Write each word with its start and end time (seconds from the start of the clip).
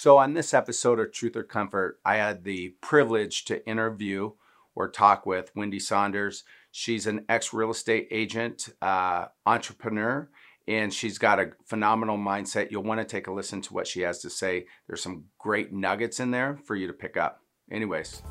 So, 0.00 0.16
on 0.16 0.32
this 0.32 0.54
episode 0.54 0.98
of 0.98 1.12
Truth 1.12 1.36
or 1.36 1.42
Comfort, 1.42 2.00
I 2.06 2.16
had 2.16 2.42
the 2.42 2.70
privilege 2.80 3.44
to 3.44 3.62
interview 3.68 4.30
or 4.74 4.88
talk 4.88 5.26
with 5.26 5.52
Wendy 5.54 5.78
Saunders. 5.78 6.42
She's 6.70 7.06
an 7.06 7.26
ex 7.28 7.52
real 7.52 7.70
estate 7.70 8.08
agent, 8.10 8.70
uh, 8.80 9.26
entrepreneur, 9.44 10.30
and 10.66 10.90
she's 10.90 11.18
got 11.18 11.38
a 11.38 11.50
phenomenal 11.66 12.16
mindset. 12.16 12.70
You'll 12.70 12.82
want 12.82 13.00
to 13.00 13.04
take 13.04 13.26
a 13.26 13.30
listen 13.30 13.60
to 13.60 13.74
what 13.74 13.86
she 13.86 14.00
has 14.00 14.20
to 14.20 14.30
say. 14.30 14.64
There's 14.86 15.02
some 15.02 15.24
great 15.38 15.70
nuggets 15.70 16.18
in 16.18 16.30
there 16.30 16.58
for 16.64 16.76
you 16.76 16.86
to 16.86 16.94
pick 16.94 17.18
up. 17.18 17.42
Anyways, 17.70 18.22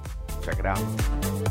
check 0.42 0.58
it 0.58 0.66
out. 0.66 1.49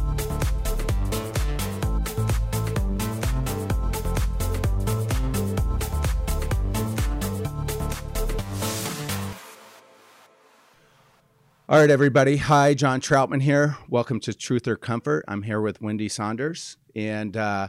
All 11.71 11.79
right, 11.79 11.91
everybody. 11.91 12.39
Hi, 12.39 12.73
John 12.73 12.99
Troutman 13.03 13.43
here. 13.43 13.77
Welcome 13.91 14.21
to 14.21 14.33
Truth 14.33 14.67
or 14.67 14.77
Comfort. 14.77 15.23
I'm 15.29 15.43
here 15.43 15.61
with 15.61 15.83
Wendy 15.83 16.09
Saunders, 16.09 16.79
and 16.97 17.37
uh, 17.37 17.69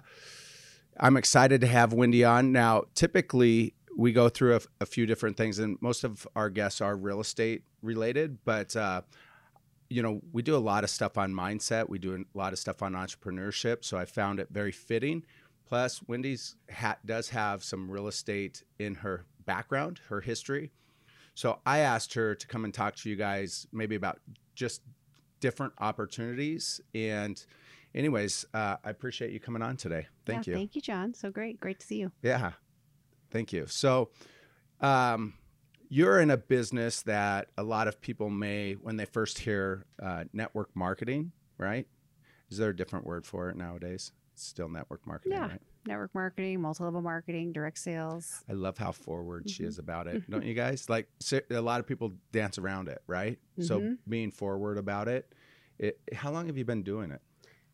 I'm 0.98 1.18
excited 1.18 1.60
to 1.60 1.68
have 1.68 1.92
Wendy 1.92 2.24
on. 2.24 2.54
Now, 2.54 2.84
typically, 2.96 3.74
we 3.98 4.14
go 4.14 4.30
through 4.30 4.56
a, 4.56 4.62
a, 4.80 4.86
few 4.86 5.06
different 5.06 5.36
things, 5.36 5.60
and 5.60 5.78
most 5.82 6.06
of 6.06 6.26
our 6.34 6.50
guests 6.50 6.80
are 6.80 6.96
real 6.96 7.20
estate 7.20 7.64
related, 7.82 8.38
but 8.46 8.74
uh, 8.74 9.02
you 9.90 10.02
know, 10.02 10.22
we 10.32 10.44
do 10.44 10.56
a 10.56 10.64
lot 10.64 10.86
of 10.86 10.90
stuff 10.90 11.18
on 11.18 11.34
mindset. 11.34 11.90
We 11.90 12.00
do 12.00 12.16
a 12.16 12.38
lot 12.38 12.54
of 12.54 12.60
stuff 12.60 12.82
on 12.82 12.94
entrepreneurship. 12.94 13.84
So 13.84 13.98
I 13.98 14.06
found 14.06 14.40
it 14.40 14.48
very 14.50 14.72
fitting. 14.72 15.26
Plus, 15.68 16.02
Wendy's 16.08 16.56
hat 16.70 17.00
does 17.06 17.28
have 17.32 17.66
some 17.66 17.92
real 17.92 18.08
estate 18.08 18.64
in 18.80 18.96
her 18.96 19.26
background, 19.46 20.00
her 20.08 20.22
history. 20.22 20.72
So 21.40 21.60
I 21.66 21.80
asked 21.80 22.16
her 22.16 22.36
to 22.36 22.48
come 22.48 22.66
and 22.66 22.74
talk 22.74 22.98
to 22.98 23.10
you 23.10 23.16
guys 23.16 23.66
maybe 23.72 23.96
about 23.96 24.20
just 24.56 24.82
different 25.40 25.72
opportunities. 25.80 26.82
And, 26.94 27.42
anyways, 27.96 28.46
uh, 28.54 28.76
I 28.84 28.90
appreciate 28.90 29.32
you 29.32 29.40
coming 29.40 29.62
on 29.62 29.78
today. 29.78 30.08
Thank 30.26 30.48
yeah, 30.48 30.52
you. 30.52 30.58
Thank 30.58 30.76
you, 30.76 30.82
John. 30.82 31.14
So 31.14 31.32
great. 31.32 31.58
Great 31.62 31.80
to 31.80 31.88
see 31.88 31.96
you. 31.96 32.12
Yeah. 32.22 32.52
Thank 33.32 33.54
you. 33.54 33.68
So, 33.68 34.10
um, 34.82 35.36
you're 35.88 36.20
in 36.20 36.30
a 36.30 36.36
business 36.36 37.04
that 37.04 37.48
a 37.58 37.64
lot 37.64 37.88
of 37.88 38.02
people 38.02 38.30
may, 38.30 38.74
when 38.74 38.98
they 38.98 39.06
first 39.06 39.40
hear 39.40 39.86
uh, 40.04 40.26
network 40.34 40.76
marketing, 40.76 41.32
right? 41.58 41.88
Is 42.50 42.58
there 42.58 42.72
a 42.72 42.76
different 42.76 43.06
word 43.06 43.26
for 43.26 43.48
it 43.48 43.56
nowadays? 43.56 44.12
It's 44.34 44.46
still 44.46 44.68
network 44.68 45.08
marketing, 45.08 45.38
yeah. 45.38 45.48
right? 45.48 45.62
Network 45.90 46.16
marketing, 46.16 46.62
multi-level 46.62 47.02
marketing, 47.02 47.52
direct 47.52 47.80
sales. 47.80 48.44
I 48.50 48.54
love 48.54 48.78
how 48.78 48.94
forward 48.94 49.44
mm-hmm. 49.44 49.52
she 49.52 49.64
is 49.66 49.78
about 49.78 50.08
it. 50.08 50.24
Don't 50.30 50.46
you 50.46 50.54
guys? 50.54 50.90
Like 50.90 51.10
a 51.52 51.60
lot 51.60 51.82
of 51.82 51.88
people 51.88 52.14
dance 52.32 52.58
around 52.58 52.88
it, 52.88 53.02
right? 53.08 53.38
Mm-hmm. 53.60 53.64
So 53.64 53.98
being 54.08 54.32
forward 54.32 54.78
about 54.78 55.08
it, 55.10 55.34
it. 55.78 56.00
How 56.14 56.32
long 56.32 56.48
have 56.48 56.58
you 56.58 56.66
been 56.66 56.84
doing 56.84 57.12
it? 57.12 57.22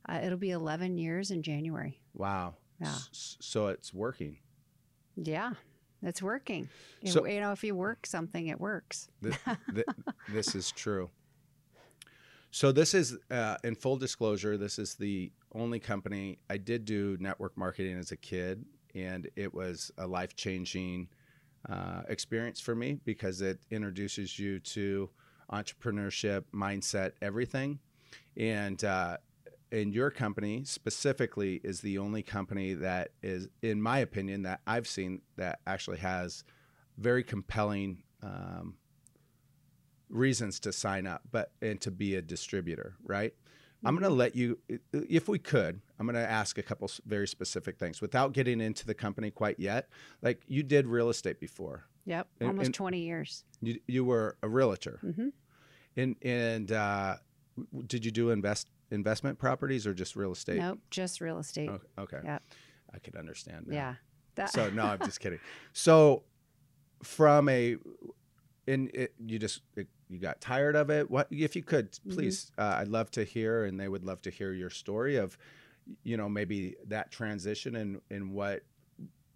Uh, 0.08 0.22
it'll 0.24 0.38
be 0.38 0.52
11 0.52 0.98
years 0.98 1.32
in 1.32 1.44
January. 1.44 2.00
Wow. 2.14 2.56
Yeah. 2.80 2.88
S- 2.88 3.38
so 3.40 3.68
it's 3.68 3.94
working. 3.94 4.38
Yeah. 5.16 5.54
It's 6.02 6.22
working. 6.22 6.70
So, 7.06 7.26
you 7.26 7.40
know, 7.40 7.52
if 7.52 7.64
you 7.64 7.74
work 7.74 8.06
something, 8.06 8.48
it 8.48 8.60
works. 8.60 9.10
This, 9.22 9.38
this 10.30 10.56
is 10.56 10.72
true. 10.72 11.10
So 12.52 12.72
this 12.72 12.94
is, 12.94 13.18
uh, 13.32 13.58
in 13.64 13.76
full 13.76 13.98
disclosure, 13.98 14.56
this 14.58 14.78
is 14.78 14.96
the 14.96 15.32
only 15.56 15.80
company 15.80 16.40
I 16.50 16.58
did 16.58 16.86
do 16.86 17.18
network 17.20 17.58
marketing 17.58 17.98
as 17.98 18.12
a 18.12 18.18
kid, 18.18 18.66
and 18.94 19.30
it 19.36 19.54
was 19.54 19.92
a 19.98 20.06
life 20.06 20.36
changing 20.36 21.08
uh, 21.70 22.02
experience 22.10 22.60
for 22.60 22.76
me 22.76 23.00
because 23.06 23.42
it 23.42 23.60
introduces 23.72 24.38
you 24.38 24.60
to 24.60 25.10
entrepreneurship, 25.52 26.44
mindset, 26.54 27.14
everything. 27.22 27.80
And 28.38 28.84
uh, 28.84 29.18
and 29.72 29.94
your 29.94 30.12
company 30.12 30.64
specifically 30.64 31.60
is 31.64 31.82
the 31.82 31.98
only 31.98 32.24
company 32.24 32.74
that 32.76 33.10
is, 33.24 33.48
in 33.62 33.82
my 33.82 34.00
opinion, 34.00 34.44
that 34.44 34.62
I've 34.68 34.88
seen 34.88 35.22
that 35.38 35.60
actually 35.66 35.98
has 35.98 36.44
very 36.98 37.24
compelling 37.24 38.04
um, 38.22 38.76
reasons 40.10 40.60
to 40.62 40.72
sign 40.72 41.08
up, 41.08 41.24
but 41.32 41.52
and 41.62 41.82
to 41.82 41.92
be 41.92 42.16
a 42.16 42.22
distributor, 42.22 42.96
right? 43.04 43.34
Mm-hmm. 43.86 43.96
I'm 43.96 44.02
going 44.02 44.10
to 44.10 44.16
let 44.16 44.36
you, 44.36 44.58
if 44.92 45.28
we 45.28 45.38
could, 45.38 45.82
I'm 46.00 46.06
going 46.06 46.16
to 46.16 46.30
ask 46.30 46.58
a 46.58 46.64
couple 46.64 46.90
very 47.06 47.28
specific 47.28 47.78
things 47.78 48.02
without 48.02 48.34
getting 48.34 48.60
into 48.60 48.86
the 48.86 48.94
company 48.94 49.30
quite 49.32 49.60
yet. 49.60 49.90
Like 50.22 50.42
you 50.48 50.64
did 50.64 50.88
real 50.88 51.10
estate 51.10 51.40
before. 51.40 51.86
Yep, 52.06 52.28
and, 52.40 52.50
almost 52.50 52.68
and 52.68 52.76
20 52.76 53.00
years. 53.00 53.44
You, 53.62 53.80
you 53.88 54.06
were 54.06 54.38
a 54.44 54.48
realtor. 54.48 55.00
Mm-hmm. 55.04 55.30
And 55.98 56.16
and 56.22 56.72
uh, 56.72 57.16
did 57.88 58.04
you 58.04 58.12
do 58.12 58.30
invest 58.30 58.70
investment 58.92 59.40
properties 59.40 59.88
or 59.88 59.94
just 59.94 60.16
real 60.16 60.32
estate? 60.32 60.58
Nope, 60.58 60.80
just 60.90 61.22
real 61.22 61.40
estate. 61.40 61.70
Okay. 61.70 61.88
okay. 61.98 62.20
Yep. 62.24 62.44
I 62.94 63.00
could 63.00 63.16
understand. 63.16 63.68
Now. 63.68 63.76
Yeah. 63.76 63.94
That- 64.36 64.52
so 64.52 64.70
no, 64.70 64.84
I'm 64.86 65.00
just 65.00 65.20
kidding. 65.20 65.40
So 65.74 66.24
from 67.02 67.50
a 67.50 67.78
and 68.68 68.90
it, 68.94 69.14
you 69.26 69.40
just 69.40 69.62
you 70.10 70.20
got 70.20 70.40
tired 70.42 70.76
of 70.76 70.90
it? 70.90 71.10
What 71.10 71.28
if 71.32 71.56
you 71.56 71.64
could 71.64 71.92
mm-hmm. 71.92 72.12
please 72.12 72.52
mm-hmm. 72.58 72.62
uh, 72.62 72.82
i'd 72.82 72.88
love 72.88 73.12
to 73.12 73.24
hear 73.24 73.66
and 73.66 73.80
they 73.80 73.88
would 73.88 74.04
love 74.04 74.22
to 74.24 74.30
hear 74.30 74.54
your 74.54 74.70
story 74.70 75.16
of 75.18 75.38
you 76.04 76.18
know 76.18 76.30
maybe 76.30 76.76
that 76.88 77.12
transition 77.12 77.76
and 77.76 78.02
and 78.10 78.32
what 78.32 78.64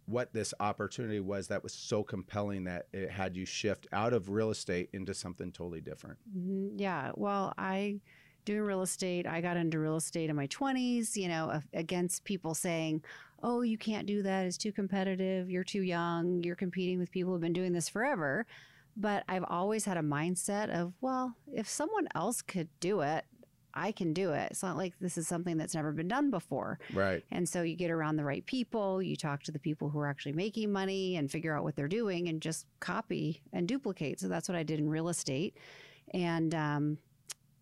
what 0.05 0.33
this 0.33 0.55
opportunity 0.59 1.19
was 1.19 1.47
that 1.47 1.61
was 1.61 1.71
so 1.71 2.01
compelling 2.03 2.63
that 2.63 2.87
it 2.91 3.11
had 3.11 3.37
you 3.37 3.45
shift 3.45 3.85
out 3.91 4.11
of 4.11 4.29
real 4.29 4.49
estate 4.49 4.89
into 4.91 5.13
something 5.13 5.51
totally 5.51 5.81
different. 5.81 6.17
Mm-hmm. 6.35 6.79
yeah. 6.79 7.11
Well 7.15 7.53
i 7.57 7.99
doing 8.45 8.61
real 8.61 8.81
estate. 8.81 9.27
I 9.27 9.41
got 9.41 9.57
into 9.57 9.77
real 9.77 9.97
estate 9.97 10.29
in 10.29 10.35
my 10.35 10.47
20s 10.47 11.15
you 11.15 11.27
know 11.27 11.61
against 11.73 12.23
people 12.23 12.53
saying 12.55 13.03
oh 13.43 13.61
you 13.61 13.77
can't 13.77 14.07
do 14.07 14.23
that. 14.23 14.45
It's 14.45 14.57
too 14.57 14.71
competitive. 14.71 15.49
You're 15.49 15.63
too 15.63 15.83
young. 15.83 16.43
You're 16.43 16.55
competing 16.55 16.99
with 16.99 17.11
people 17.11 17.31
who've 17.33 17.41
been 17.41 17.53
doing 17.53 17.73
this 17.73 17.89
forever 17.89 18.45
but 18.99 19.23
I've 19.29 19.45
always 19.47 19.85
had 19.85 19.95
a 19.97 20.01
mindset 20.01 20.69
of, 20.69 20.93
well, 20.99 21.33
if 21.53 21.67
someone 21.69 22.07
else 22.13 22.41
could 22.41 22.67
do 22.81 22.99
it, 22.99 23.23
I 23.73 23.93
can 23.93 24.13
do 24.13 24.31
it. 24.31 24.49
It's 24.51 24.61
not 24.63 24.75
like 24.75 24.93
this 24.99 25.17
is 25.17 25.27
something 25.27 25.57
that's 25.57 25.75
never 25.75 25.93
been 25.93 26.09
done 26.09 26.31
before. 26.31 26.79
Right. 26.93 27.23
And 27.31 27.47
so 27.47 27.61
you 27.61 27.77
get 27.77 27.91
around 27.91 28.17
the 28.17 28.25
right 28.25 28.45
people, 28.45 29.01
you 29.01 29.15
talk 29.15 29.43
to 29.43 29.51
the 29.51 29.59
people 29.59 29.89
who 29.89 29.99
are 29.99 30.07
actually 30.07 30.33
making 30.33 30.71
money 30.71 31.15
and 31.15 31.31
figure 31.31 31.55
out 31.55 31.63
what 31.63 31.75
they're 31.77 31.87
doing 31.87 32.27
and 32.27 32.41
just 32.41 32.65
copy 32.81 33.41
and 33.53 33.67
duplicate. 33.67 34.19
So 34.19 34.27
that's 34.27 34.49
what 34.49 34.57
I 34.57 34.63
did 34.63 34.79
in 34.79 34.89
real 34.89 35.07
estate. 35.07 35.55
And, 36.13 36.53
um, 36.53 36.97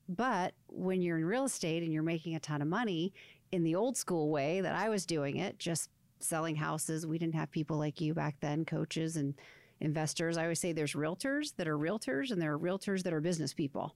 but 0.09 0.53
when 0.67 1.01
you're 1.01 1.17
in 1.17 1.25
real 1.25 1.45
estate 1.45 1.83
and 1.83 1.93
you're 1.93 2.01
making 2.01 2.35
a 2.35 2.39
ton 2.39 2.61
of 2.61 2.67
money 2.67 3.13
in 3.51 3.63
the 3.63 3.75
old 3.75 3.95
school 3.95 4.31
way 4.31 4.61
that 4.61 4.73
I 4.73 4.89
was 4.89 5.05
doing 5.05 5.37
it, 5.37 5.59
just 5.59 5.89
selling 6.19 6.55
houses, 6.55 7.05
we 7.05 7.19
didn't 7.19 7.35
have 7.35 7.51
people 7.51 7.77
like 7.77 8.01
you 8.01 8.13
back 8.13 8.37
then, 8.39 8.65
coaches 8.65 9.17
and 9.17 9.35
investors. 9.79 10.37
I 10.37 10.43
always 10.43 10.59
say 10.59 10.71
there's 10.71 10.93
realtors 10.93 11.55
that 11.57 11.67
are 11.67 11.77
realtors 11.77 12.31
and 12.31 12.41
there 12.41 12.53
are 12.53 12.59
realtors 12.59 13.03
that 13.03 13.13
are 13.13 13.21
business 13.21 13.53
people. 13.53 13.95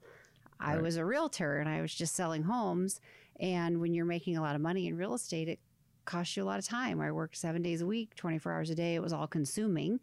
Right. 0.60 0.78
I 0.78 0.82
was 0.82 0.98
a 0.98 1.06
realtor 1.06 1.58
and 1.58 1.70
I 1.70 1.82
was 1.82 1.94
just 1.94 2.16
selling 2.16 2.44
homes. 2.44 3.00
And 3.40 3.82
when 3.82 3.94
you're 3.94 4.06
making 4.06 4.38
a 4.38 4.42
lot 4.42 4.56
of 4.56 4.62
money 4.62 4.88
in 4.88 4.96
real 4.96 5.14
estate, 5.14 5.48
it 5.48 5.60
costs 6.06 6.36
you 6.36 6.44
a 6.44 6.46
lot 6.46 6.60
of 6.60 6.66
time. 6.66 7.02
I 7.02 7.12
worked 7.12 7.38
seven 7.38 7.62
days 7.62 7.82
a 7.82 7.86
week, 7.86 8.16
24 8.16 8.52
hours 8.52 8.70
a 8.70 8.76
day. 8.76 8.96
It 8.96 9.02
was 9.02 9.14
all 9.14 9.28
consuming 9.28 10.00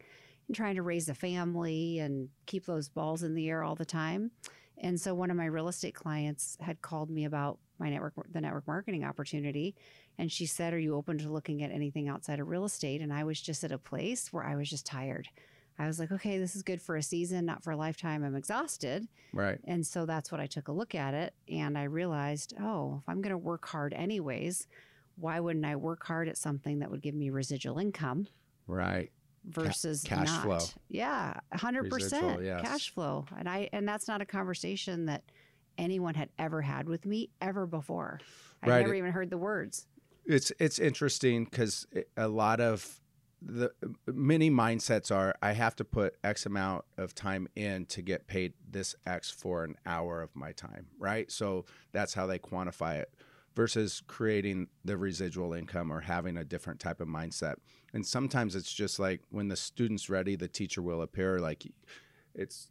and 0.47 0.55
trying 0.55 0.75
to 0.75 0.81
raise 0.81 1.07
a 1.07 1.13
family 1.13 1.99
and 1.99 2.29
keep 2.45 2.65
those 2.65 2.89
balls 2.89 3.23
in 3.23 3.35
the 3.35 3.49
air 3.49 3.63
all 3.63 3.75
the 3.75 3.85
time. 3.85 4.31
And 4.81 4.99
so 4.99 5.13
one 5.13 5.29
of 5.29 5.37
my 5.37 5.45
real 5.45 5.67
estate 5.67 5.93
clients 5.93 6.57
had 6.61 6.81
called 6.81 7.09
me 7.09 7.25
about 7.25 7.59
my 7.79 7.89
network, 7.89 8.13
the 8.31 8.41
network 8.41 8.67
marketing 8.67 9.03
opportunity. 9.03 9.75
And 10.17 10.31
she 10.31 10.45
said, 10.45 10.73
Are 10.73 10.79
you 10.79 10.95
open 10.95 11.17
to 11.19 11.31
looking 11.31 11.63
at 11.63 11.71
anything 11.71 12.09
outside 12.09 12.39
of 12.39 12.47
real 12.47 12.65
estate? 12.65 13.01
And 13.01 13.13
I 13.13 13.23
was 13.23 13.39
just 13.39 13.63
at 13.63 13.71
a 13.71 13.77
place 13.77 14.31
where 14.33 14.43
I 14.43 14.55
was 14.55 14.69
just 14.69 14.85
tired. 14.85 15.27
I 15.79 15.87
was 15.87 15.97
like, 15.97 16.11
okay, 16.11 16.37
this 16.37 16.57
is 16.57 16.61
good 16.61 16.81
for 16.81 16.97
a 16.97 17.01
season, 17.01 17.45
not 17.45 17.63
for 17.63 17.71
a 17.71 17.77
lifetime. 17.77 18.23
I'm 18.25 18.35
exhausted. 18.35 19.07
Right. 19.33 19.59
And 19.63 19.87
so 19.87 20.05
that's 20.05 20.29
what 20.29 20.41
I 20.41 20.45
took 20.45 20.67
a 20.67 20.73
look 20.73 20.93
at 20.93 21.13
it. 21.13 21.33
And 21.47 21.77
I 21.77 21.83
realized, 21.83 22.53
oh, 22.61 22.97
if 23.01 23.07
I'm 23.07 23.21
going 23.21 23.31
to 23.31 23.37
work 23.37 23.65
hard 23.65 23.93
anyways, 23.93 24.67
why 25.15 25.39
wouldn't 25.39 25.65
I 25.65 25.77
work 25.77 26.05
hard 26.05 26.27
at 26.27 26.37
something 26.37 26.79
that 26.79 26.91
would 26.91 27.01
give 27.01 27.15
me 27.15 27.29
residual 27.29 27.79
income? 27.79 28.27
Right. 28.67 29.09
Versus 29.45 30.03
Ca- 30.05 30.17
cash 30.17 30.27
not. 30.27 30.43
flow. 30.43 30.59
Yeah, 30.89 31.39
hundred 31.53 31.89
percent 31.89 32.43
cash 32.61 32.93
flow, 32.93 33.25
and 33.37 33.47
I 33.47 33.69
and 33.71 33.87
that's 33.87 34.05
not 34.05 34.21
a 34.21 34.25
conversation 34.25 35.05
that 35.05 35.23
anyone 35.77 36.13
had 36.13 36.27
ever 36.37 36.61
had 36.61 36.89
with 36.89 37.05
me 37.05 37.29
ever 37.41 37.65
before. 37.65 38.19
I 38.61 38.69
right. 38.69 38.81
never 38.81 38.93
even 38.93 39.11
heard 39.13 39.29
the 39.29 39.37
words. 39.37 39.87
It's 40.25 40.51
it's 40.59 40.77
interesting 40.77 41.45
because 41.45 41.87
a 42.17 42.27
lot 42.27 42.59
of 42.59 42.99
the 43.41 43.71
many 44.07 44.49
mindsets 44.51 45.15
are 45.15 45.33
I 45.41 45.53
have 45.53 45.75
to 45.77 45.85
put 45.85 46.15
X 46.23 46.45
amount 46.45 46.85
of 46.97 47.15
time 47.15 47.47
in 47.55 47.85
to 47.87 48.01
get 48.01 48.27
paid 48.27 48.53
this 48.69 48.95
X 49.05 49.31
for 49.31 49.63
an 49.63 49.75
hour 49.85 50.21
of 50.21 50.35
my 50.35 50.51
time, 50.51 50.87
right? 50.97 51.31
So 51.31 51.65
that's 51.91 52.13
how 52.13 52.27
they 52.27 52.39
quantify 52.39 52.97
it 52.97 53.13
versus 53.55 54.01
creating 54.07 54.67
the 54.85 54.97
residual 54.97 55.53
income 55.53 55.91
or 55.91 56.01
having 56.01 56.37
a 56.37 56.43
different 56.43 56.79
type 56.79 57.01
of 57.01 57.07
mindset. 57.07 57.55
And 57.93 58.05
sometimes 58.05 58.55
it's 58.55 58.71
just 58.73 58.99
like 58.99 59.21
when 59.29 59.47
the 59.47 59.55
student's 59.55 60.09
ready, 60.09 60.35
the 60.35 60.47
teacher 60.47 60.81
will 60.81 61.01
appear. 61.01 61.39
Like 61.39 61.65
it's 62.35 62.69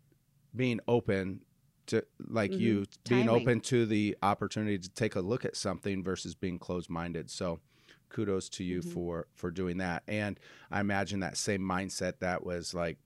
being 0.55 0.81
open 0.87 1.41
to 1.87 2.05
like 2.27 2.53
Mhm. 2.53 2.59
you 2.61 2.85
being 3.09 3.27
Timing. 3.27 3.43
open 3.43 3.61
to 3.61 3.87
the 3.87 4.17
opportunity 4.23 4.79
to 4.79 4.89
take 4.91 5.17
a 5.17 5.21
look 5.21 5.45
at 5.45 5.57
something 5.57 6.03
versus 6.03 6.35
being 6.35 6.59
closed 6.59 6.91
minded. 6.91 7.31
So 7.31 7.61
kudos 8.09 8.49
to 8.51 8.65
you 8.65 8.81
Mhm. 8.81 8.93
for 8.93 9.27
for 9.35 9.51
doing 9.51 9.79
that. 9.79 10.03
And 10.09 10.39
I 10.71 10.81
imagine 10.81 11.21
that 11.21 11.37
same 11.37 11.61
mindset 11.63 12.19
that 12.21 12.45
was 12.45 12.75
like 12.75 12.99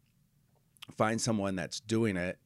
find 0.97 1.21
someone 1.21 1.55
that's 1.57 1.81
doing 1.81 2.17
it 2.17 2.39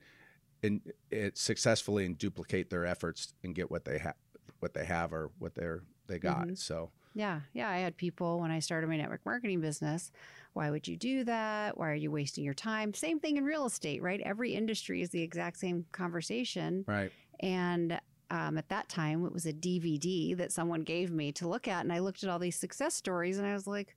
and 0.63 0.81
it 1.11 1.39
successfully 1.39 2.05
and 2.07 2.17
duplicate 2.19 2.71
their 2.71 2.85
efforts 2.85 3.35
and 3.43 3.55
get 3.55 3.71
what 3.71 3.85
they 3.85 3.99
have 3.99 4.15
what 4.61 4.75
they 4.75 4.85
have 4.85 5.13
or 5.13 5.31
what 5.39 5.55
they're 5.55 5.83
they 6.07 6.19
got. 6.19 6.49
Mhm. 6.49 6.59
So 6.59 6.91
Yeah, 7.15 7.41
yeah. 7.55 7.71
I 7.71 7.79
had 7.79 7.97
people 7.97 8.41
when 8.41 8.51
I 8.51 8.59
started 8.59 8.89
my 8.89 8.97
network 8.99 9.25
marketing 9.25 9.61
business. 9.63 10.13
Why 10.53 10.71
would 10.71 10.87
you 10.87 10.97
do 10.99 11.25
that? 11.25 11.77
Why 11.79 11.91
are 11.91 11.95
you 11.95 12.11
wasting 12.11 12.45
your 12.45 12.53
time? 12.55 12.93
Same 12.95 13.21
thing 13.21 13.39
in 13.39 13.45
real 13.45 13.65
estate, 13.67 14.03
right? 14.03 14.21
Every 14.21 14.53
industry 14.55 15.01
is 15.01 15.11
the 15.11 15.23
exact 15.23 15.59
same 15.59 15.87
conversation. 15.93 16.85
right. 16.87 17.11
And 17.41 17.99
um, 18.31 18.59
at 18.59 18.69
that 18.69 18.89
time, 18.89 19.25
it 19.25 19.33
was 19.33 19.47
a 19.47 19.53
DVD 19.53 20.37
that 20.37 20.53
someone 20.53 20.83
gave 20.83 21.11
me 21.13 21.33
to 21.33 21.49
look 21.49 21.69
at. 21.69 21.85
And 21.85 21.93
I 21.93 22.01
looked 22.01 22.25
at 22.25 22.31
all 22.31 22.39
these 22.39 22.57
success 22.57 22.95
stories 22.95 23.39
and 23.39 23.47
I 23.47 23.55
was 23.55 23.67
like, 23.67 23.95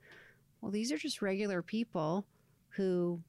well, 0.62 0.72
these 0.72 0.92
are 0.92 0.98
just 0.98 1.22
regular 1.22 1.62
people 1.62 2.26
who 2.70 3.22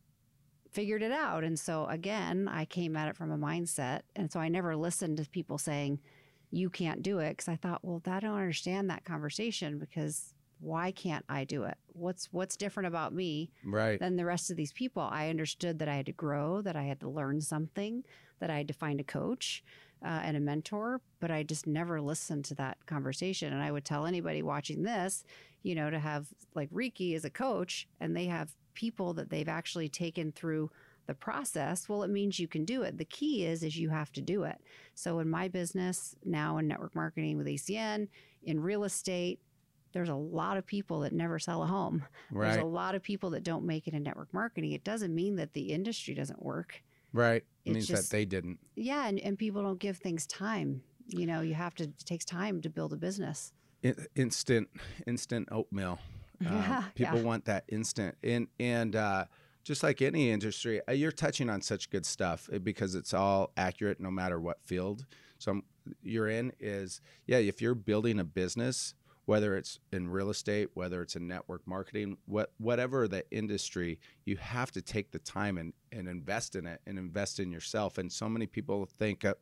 figured 0.71 1.03
it 1.03 1.13
out. 1.13 1.43
And 1.45 1.59
so, 1.59 1.87
again, 1.87 2.49
I 2.49 2.65
came 2.65 2.97
at 2.97 3.09
it 3.09 3.17
from 3.17 3.33
a 3.33 3.39
mindset. 3.39 4.03
And 4.15 4.31
so 4.31 4.41
I 4.41 4.49
never 4.49 4.77
listened 4.77 5.17
to 5.17 5.29
people 5.29 5.59
saying, 5.59 5.99
you 6.51 6.69
can't 6.69 7.03
do 7.03 7.19
it. 7.19 7.39
Cause 7.39 7.49
I 7.49 7.57
thought, 7.57 7.81
well, 7.83 8.03
I 8.07 8.21
don't 8.21 8.37
understand 8.37 8.91
that 8.91 9.05
conversation 9.05 9.79
because 9.79 10.35
why 10.59 10.91
can't 10.91 11.25
I 11.29 11.45
do 11.45 11.63
it? 11.63 11.77
What's 11.93 12.29
what's 12.33 12.57
different 12.57 12.89
about 12.89 13.15
me 13.15 13.51
Right. 13.65 13.99
than 13.99 14.17
the 14.17 14.27
rest 14.27 14.51
of 14.51 14.57
these 14.57 14.73
people. 14.73 15.09
I 15.11 15.31
understood 15.31 15.79
that 15.79 15.89
I 15.89 15.95
had 15.95 16.07
to 16.07 16.13
grow, 16.13 16.61
that 16.63 16.77
I 16.77 16.83
had 16.83 17.01
to 17.01 17.09
learn 17.09 17.41
something, 17.41 18.05
that 18.41 18.51
I 18.51 18.59
had 18.59 18.69
to 18.69 18.75
find 18.75 19.01
a 19.01 19.05
coach 19.05 19.65
uh, 20.05 20.21
and 20.25 20.37
a 20.37 20.41
mentor, 20.41 21.01
but 21.21 21.31
I 21.31 21.43
just 21.43 21.67
never 21.67 22.01
listened 22.01 22.45
to 22.47 22.55
that 22.57 22.85
conversation. 22.87 23.53
And 23.53 23.63
I 23.63 23.71
would 23.71 23.85
tell 23.85 24.07
anybody 24.07 24.43
watching 24.43 24.83
this, 24.83 25.25
you 25.63 25.75
know, 25.75 25.91
to 25.91 25.99
have 25.99 26.29
like 26.55 26.69
Riki 26.73 27.15
as 27.15 27.25
a 27.25 27.31
coach 27.31 27.89
and 28.01 28.17
they 28.17 28.27
have 28.27 28.51
people 28.75 29.15
that 29.15 29.31
they've 29.31 29.49
actually 29.49 29.89
taken 29.89 30.33
through 30.33 30.71
the 31.07 31.15
process 31.15 31.89
well 31.89 32.05
it 32.05 32.11
means 32.11 32.39
you 32.39 32.47
can 32.47 32.65
do 32.65 32.83
it 32.83 32.97
the 32.97 33.05
key 33.05 33.45
is 33.45 33.65
is 33.65 33.77
you 33.77 33.89
have 33.89 34.13
to 34.13 34.21
do 34.21 34.45
it 34.45 34.59
so 34.95 35.19
in 35.19 35.29
my 35.29 35.49
business 35.49 36.15
now 36.25 36.59
in 36.59 36.69
network 36.69 36.95
marketing 36.95 37.37
with 37.37 37.49
acn 37.49 38.07
in 38.45 38.61
real 38.61 38.85
estate 38.85 39.41
there's 39.93 40.09
a 40.09 40.15
lot 40.15 40.57
of 40.57 40.65
people 40.65 41.01
that 41.01 41.13
never 41.13 41.39
sell 41.41 41.65
a 41.65 41.67
home 41.67 42.05
there's 42.31 42.63
a 42.63 42.65
lot 42.65 42.95
of 42.95 43.03
people 43.03 43.31
that 43.31 43.43
don't 43.43 43.65
make 43.67 43.89
it 43.89 43.95
in 43.95 44.03
network 44.05 44.33
marketing. 44.33 44.73
It 44.73 44.85
doesn't 44.85 45.13
mean 45.15 45.35
that 45.37 45.53
the 45.53 45.73
industry 45.73 46.15
doesn't 46.15 46.41
work. 46.43 46.83
Right. 47.13 47.45
It 47.65 47.73
means 47.73 47.87
just- 47.87 48.11
that 48.11 48.17
they 48.17 48.25
didn't. 48.25 48.59
Yeah, 48.77 49.07
and, 49.07 49.19
and 49.21 49.39
people 49.39 49.63
don't 49.63 49.79
give 49.79 49.99
things 49.99 50.27
time. 50.27 50.83
You 51.09 51.27
know, 51.27 51.41
you 51.41 51.55
have 51.55 51.75
to, 51.77 51.85
it 51.85 52.05
takes 52.05 52.25
time 52.25 52.61
to 52.63 52.71
build 52.71 52.93
a 52.93 52.97
business. 52.97 53.53
In- 53.83 54.07
instant 54.15 54.69
instant 55.07 55.49
oatmeal. 55.51 55.99
Um, 56.47 56.55
Yeah, 56.57 56.85
people 56.95 57.19
yeah. 57.19 57.25
want 57.25 57.45
that 57.45 57.65
instant. 57.69 58.17
And 58.25 58.49
and 58.59 58.97
uh, 58.97 59.27
just 59.63 59.83
like 59.83 60.01
any 60.01 60.31
industry, 60.31 60.81
uh, 60.89 60.93
you're 60.93 61.13
touching 61.13 61.51
on 61.51 61.61
such 61.61 61.91
good 61.91 62.07
stuff 62.07 62.49
uh, 62.51 62.59
because 62.59 62.95
it's 62.95 63.13
all 63.13 63.53
accurate 63.59 64.01
no 64.01 64.11
matter 64.11 64.41
what 64.41 64.59
field. 64.65 65.05
So 65.37 65.51
I'm, 65.51 65.65
you're 66.03 66.29
in 66.29 66.53
is 66.59 67.03
yeah. 67.27 67.37
If 67.37 67.61
you're 67.61 67.75
building 67.75 68.19
a 68.19 68.25
business, 68.25 68.95
whether 69.31 69.57
it's 69.57 69.79
in 69.93 70.09
real 70.09 70.29
estate, 70.29 70.69
whether 70.75 71.01
it's 71.03 71.15
in 71.15 71.29
network 71.29 71.65
marketing, 71.65 72.17
what 72.27 72.51
whatever 72.59 73.07
the 73.07 73.23
industry, 73.31 74.01
you 74.25 74.37
have 74.37 74.73
to 74.73 74.83
take 74.83 75.13
the 75.13 75.21
time 75.21 75.57
and, 75.57 75.73
and 75.93 76.09
invest 76.09 76.57
in 76.57 76.67
it 76.67 76.81
and 76.85 76.99
invest 76.99 77.39
in 77.39 77.53
yourself. 77.53 77.97
And 77.97 78.11
so 78.11 78.29
many 78.29 78.47
people 78.49 78.85
think, 78.99 79.25
uh, 79.25 79.35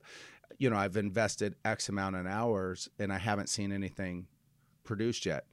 you 0.58 0.68
know, 0.68 0.76
I've 0.76 0.98
invested 0.98 1.54
X 1.64 1.88
amount 1.88 2.16
of 2.16 2.26
hours 2.26 2.90
and 2.98 3.10
I 3.10 3.16
haven't 3.16 3.48
seen 3.48 3.72
anything 3.72 4.26
produced 4.84 5.24
yet. 5.24 5.46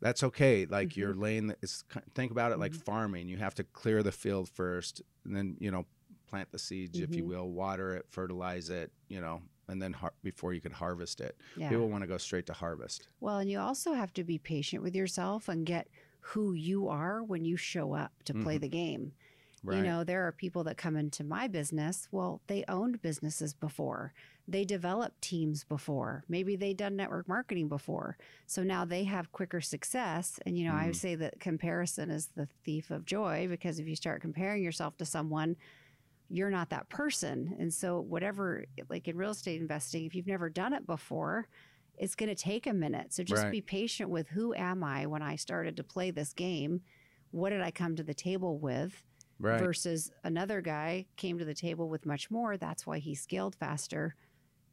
That's 0.00 0.22
okay. 0.22 0.66
Like 0.66 0.96
you're 0.96 1.12
laying, 1.14 1.48
the, 1.48 1.56
it's 1.60 1.82
think 2.14 2.30
about 2.30 2.52
it 2.52 2.60
like 2.60 2.74
farming. 2.74 3.26
You 3.26 3.38
have 3.38 3.56
to 3.56 3.64
clear 3.64 4.04
the 4.04 4.12
field 4.12 4.48
first, 4.48 5.02
and 5.24 5.34
then 5.34 5.56
you 5.58 5.72
know 5.72 5.84
plant 6.28 6.52
the 6.52 6.60
seeds, 6.60 7.00
if 7.00 7.16
you 7.16 7.24
Mhm. 7.24 7.28
will, 7.28 7.50
water 7.50 7.96
it, 7.96 8.06
fertilize 8.08 8.70
it, 8.70 8.92
you 9.08 9.20
know, 9.20 9.42
and 9.70 9.80
then 9.80 9.92
har- 9.92 10.12
before 10.22 10.52
you 10.52 10.60
can 10.60 10.72
harvest 10.72 11.20
it. 11.20 11.36
Yeah. 11.56 11.68
People 11.70 11.88
want 11.88 12.02
to 12.02 12.08
go 12.08 12.18
straight 12.18 12.46
to 12.46 12.52
harvest. 12.52 13.08
Well, 13.20 13.38
and 13.38 13.50
you 13.50 13.58
also 13.58 13.94
have 13.94 14.12
to 14.14 14.24
be 14.24 14.38
patient 14.38 14.82
with 14.82 14.94
yourself 14.94 15.48
and 15.48 15.64
get 15.64 15.88
who 16.20 16.52
you 16.52 16.88
are 16.88 17.22
when 17.22 17.44
you 17.44 17.56
show 17.56 17.94
up 17.94 18.12
to 18.24 18.34
play 18.34 18.58
Mhm. 18.58 18.60
the 18.60 18.68
game. 18.68 19.12
Right. 19.62 19.76
You 19.76 19.82
know, 19.82 20.04
there 20.04 20.26
are 20.26 20.32
people 20.32 20.64
that 20.64 20.78
come 20.78 20.96
into 20.96 21.22
my 21.22 21.46
business. 21.46 22.08
Well, 22.10 22.40
they 22.46 22.64
owned 22.66 23.02
businesses 23.02 23.52
before. 23.52 24.12
They 24.48 24.64
developed 24.64 25.20
teams 25.20 25.64
before. 25.64 26.24
Maybe 26.28 26.56
they 26.56 26.72
done 26.72 26.96
network 26.96 27.28
marketing 27.28 27.68
before. 27.68 28.16
So 28.46 28.62
now 28.62 28.84
they 28.86 29.04
have 29.04 29.32
quicker 29.32 29.60
success. 29.60 30.40
And 30.46 30.58
you 30.58 30.64
know, 30.66 30.74
I 30.74 30.84
Mm. 30.84 30.86
would 30.86 30.96
say 30.96 31.14
that 31.14 31.40
comparison 31.40 32.10
is 32.10 32.28
the 32.28 32.46
thief 32.64 32.90
of 32.90 33.04
joy 33.04 33.48
because 33.48 33.78
if 33.78 33.86
you 33.86 33.94
start 33.96 34.22
comparing 34.22 34.62
yourself 34.62 34.96
to 34.96 35.04
someone, 35.04 35.56
you're 36.30 36.50
not 36.50 36.70
that 36.70 36.88
person. 36.88 37.56
And 37.58 37.72
so 37.74 38.00
whatever 38.00 38.64
like 38.88 39.08
in 39.08 39.16
real 39.16 39.30
estate 39.30 39.60
investing, 39.60 40.04
if 40.06 40.14
you've 40.14 40.26
never 40.26 40.48
done 40.48 40.72
it 40.72 40.86
before, 40.86 41.48
it's 41.98 42.14
going 42.14 42.28
to 42.28 42.34
take 42.40 42.66
a 42.66 42.72
minute. 42.72 43.12
So 43.12 43.22
just 43.22 43.42
Right. 43.42 43.52
be 43.52 43.60
patient 43.60 44.08
with 44.08 44.28
who 44.28 44.54
am 44.54 44.82
I 44.82 45.06
when 45.06 45.22
I 45.22 45.36
started 45.36 45.76
to 45.76 45.84
play 45.84 46.10
this 46.10 46.32
game? 46.32 46.82
What 47.32 47.50
did 47.50 47.60
I 47.60 47.70
come 47.70 47.96
to 47.96 48.02
the 48.02 48.14
table 48.14 48.58
with? 48.58 49.04
right. 49.40 49.58
versus 49.58 50.10
another 50.22 50.60
guy 50.60 51.06
came 51.16 51.38
to 51.38 51.44
the 51.44 51.54
table 51.54 51.88
with 51.88 52.04
much 52.06 52.30
more. 52.30 52.56
That's 52.56 52.86
why 52.86 52.98
he 52.98 53.14
scaled 53.14 53.56
faster, 53.56 54.14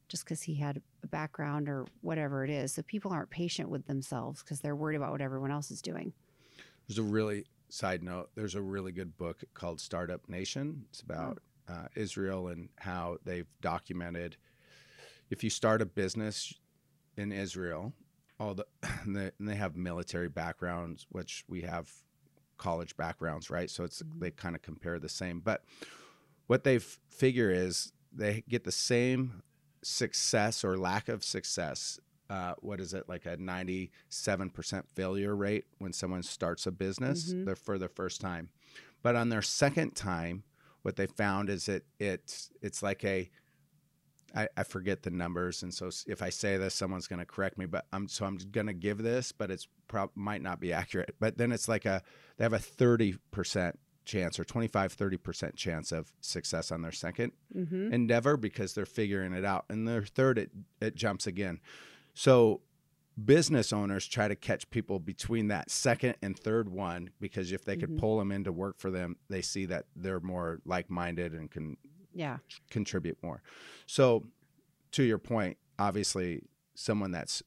just 0.09 0.25
because 0.25 0.41
he 0.41 0.55
had 0.55 0.81
a 1.03 1.07
background 1.07 1.69
or 1.69 1.85
whatever 2.01 2.43
it 2.43 2.49
is. 2.49 2.73
So 2.73 2.81
people 2.83 3.11
aren't 3.13 3.29
patient 3.29 3.69
with 3.69 3.85
themselves 3.87 4.43
because 4.43 4.59
they're 4.59 4.75
worried 4.75 4.97
about 4.97 5.11
what 5.11 5.21
everyone 5.21 5.51
else 5.51 5.71
is 5.71 5.81
doing. 5.81 6.13
There's 6.87 6.97
a 6.99 7.03
really 7.03 7.45
side 7.69 8.03
note. 8.03 8.29
There's 8.35 8.55
a 8.55 8.61
really 8.61 8.91
good 8.91 9.17
book 9.17 9.43
called 9.53 9.79
Startup 9.79 10.27
Nation. 10.29 10.85
It's 10.89 11.01
about 11.01 11.39
uh, 11.67 11.87
Israel 11.95 12.47
and 12.47 12.69
how 12.77 13.17
they've 13.23 13.47
documented 13.61 14.37
if 15.29 15.43
you 15.43 15.49
start 15.49 15.81
a 15.81 15.85
business 15.85 16.53
in 17.17 17.31
Israel, 17.31 17.93
all 18.39 18.53
the 18.53 18.65
and 19.03 19.31
they, 19.39 19.55
have 19.55 19.75
military 19.75 20.29
backgrounds, 20.29 21.05
which 21.09 21.43
we 21.49 21.61
have 21.61 21.91
college 22.57 22.95
backgrounds, 22.95 23.49
right? 23.49 23.69
So 23.69 23.83
it's 23.83 24.01
Mhm. 24.01 24.19
they 24.19 24.31
kind 24.31 24.55
of 24.55 24.61
compare 24.61 24.99
the 24.99 25.09
same. 25.09 25.39
But 25.41 25.63
what 26.47 26.63
they 26.63 26.79
figure 26.79 27.51
is 27.51 27.91
they 28.13 28.43
get 28.47 28.63
the 28.63 28.71
same 28.71 29.43
success 29.83 30.63
or 30.63 30.77
lack 30.77 31.07
of 31.09 31.23
success 31.23 31.99
uh, 32.29 32.53
what 32.59 32.81
is 32.81 32.93
it 32.93 33.07
like 33.07 33.25
a 33.25 33.37
97% 33.37 33.89
failure 34.89 35.33
rate 35.33 35.65
when 35.77 35.93
someone 35.93 36.21
starts 36.21 36.67
a 36.67 36.71
business 36.71 37.33
Mhm. 37.33 37.57
for 37.57 37.77
the 37.77 37.87
first 37.87 38.19
time 38.19 38.49
but 39.01 39.15
on 39.15 39.29
their 39.29 39.41
second 39.41 39.95
time 39.95 40.43
what 40.87 40.95
they 40.95 41.05
found 41.05 41.49
is 41.49 41.67
it 41.67 41.83
it's 41.99 42.49
it's 42.61 42.81
like 42.81 43.03
a 43.03 43.29
I, 44.33 44.47
I 44.55 44.63
forget 44.63 45.03
the 45.03 45.09
numbers 45.11 45.63
and 45.63 45.73
so 45.73 45.89
if 46.07 46.21
i 46.21 46.29
say 46.29 46.55
this 46.55 46.73
someone's 46.73 47.07
going 47.07 47.19
to 47.19 47.25
correct 47.25 47.57
me 47.57 47.65
but 47.65 47.85
i'm 47.91 48.07
so 48.07 48.25
i'm 48.25 48.37
going 48.51 48.67
to 48.67 48.73
give 48.73 48.99
this 48.99 49.33
but 49.33 49.51
it's 49.51 49.67
prob 49.89 50.11
might 50.15 50.41
not 50.41 50.61
be 50.61 50.71
accurate 50.71 51.15
but 51.19 51.37
then 51.37 51.51
it's 51.51 51.67
like 51.67 51.85
a 51.85 52.01
they 52.37 52.45
have 52.45 52.53
a 52.53 52.57
30% 52.57 53.73
chance 54.05 54.39
or 54.39 54.45
25 54.45 54.95
30% 54.95 55.55
chance 55.57 55.91
of 55.91 56.13
success 56.21 56.71
on 56.71 56.81
their 56.81 56.93
second 56.93 57.33
Mm-hmm. 57.53 57.91
endeavor 57.93 58.37
because 58.37 58.73
they're 58.73 58.85
figuring 58.85 59.33
it 59.33 59.43
out. 59.43 59.65
And 59.69 59.85
their 59.87 60.03
third, 60.03 60.37
it, 60.37 60.51
it 60.79 60.95
jumps 60.95 61.25
again. 61.27 61.59
So 62.13 62.61
business 63.25 63.73
owners 63.73 64.07
try 64.07 64.27
to 64.27 64.35
catch 64.35 64.69
people 64.69 64.99
between 64.99 65.47
that 65.47 65.71
second 65.71 66.15
and 66.21 66.37
third 66.37 66.69
one 66.69 67.09
because 67.19 67.51
if 67.51 67.65
they 67.65 67.75
could 67.75 67.91
Mhm. 67.91 67.99
pull 67.99 68.19
them 68.19 68.31
in 68.31 68.43
to 68.43 68.51
work 68.51 68.77
for 68.77 68.91
them, 68.91 69.17
they 69.27 69.41
see 69.41 69.65
that 69.65 69.87
they're 69.95 70.19
more 70.19 70.61
like 70.65 70.89
minded 70.89 71.33
and 71.33 71.49
can 71.49 71.77
Yeah. 72.13 72.37
contribute 72.69 73.21
more. 73.23 73.41
So 73.87 74.27
to 74.91 75.03
your 75.03 75.17
point, 75.17 75.57
obviously, 75.79 76.43
someone 76.75 77.11
that's 77.11 77.41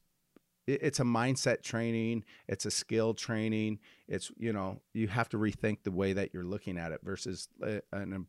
it's 0.67 0.99
a 0.99 1.03
mindset 1.03 1.63
training 1.63 2.23
it's 2.47 2.65
a 2.67 2.71
skill 2.71 3.13
training 3.15 3.79
it's 4.07 4.31
you 4.37 4.53
know 4.53 4.79
you 4.93 5.07
have 5.07 5.27
to 5.27 5.37
rethink 5.37 5.81
the 5.83 5.91
way 5.91 6.13
that 6.13 6.31
you're 6.33 6.43
looking 6.45 6.77
at 6.77 6.91
it 6.91 7.01
versus 7.01 7.49
uh, 7.63 7.79
an 7.91 8.13
and 8.13 8.25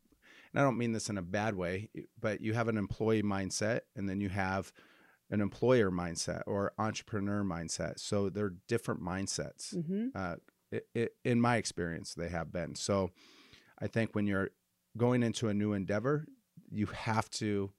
I 0.55 0.61
don't 0.63 0.79
mean 0.79 0.93
this 0.93 1.09
in 1.11 1.19
a 1.19 1.23
bad 1.23 1.55
way, 1.55 1.89
but 2.21 2.41
you 2.41 2.53
have 2.55 2.69
an 2.69 2.77
employee 2.79 3.23
mindset 3.23 3.81
and 3.97 4.09
then 4.09 4.21
you 4.21 4.29
have 4.31 4.73
an 5.33 5.41
employer 5.41 5.91
mindset 5.91 6.43
or 6.47 6.73
entrepreneur 6.79 7.43
mindset. 7.43 7.99
So 7.99 8.29
they're 8.29 8.55
different 8.69 9.03
mindsets. 9.03 9.75
Mm-hmm. 9.75 10.09
Uh, 10.15 10.37
it, 10.71 10.87
it, 10.95 11.13
in 11.25 11.41
my 11.41 11.57
experience, 11.57 12.15
they 12.15 12.29
have 12.29 12.53
been. 12.53 12.77
So 12.77 13.11
I 13.81 13.89
think 13.89 14.15
when 14.15 14.27
you're 14.29 14.51
going 14.97 15.23
into 15.25 15.49
a 15.49 15.55
new 15.55 15.73
endeavor, 15.73 16.27
you 16.71 16.87
have 16.87 17.29
to, 17.31 17.73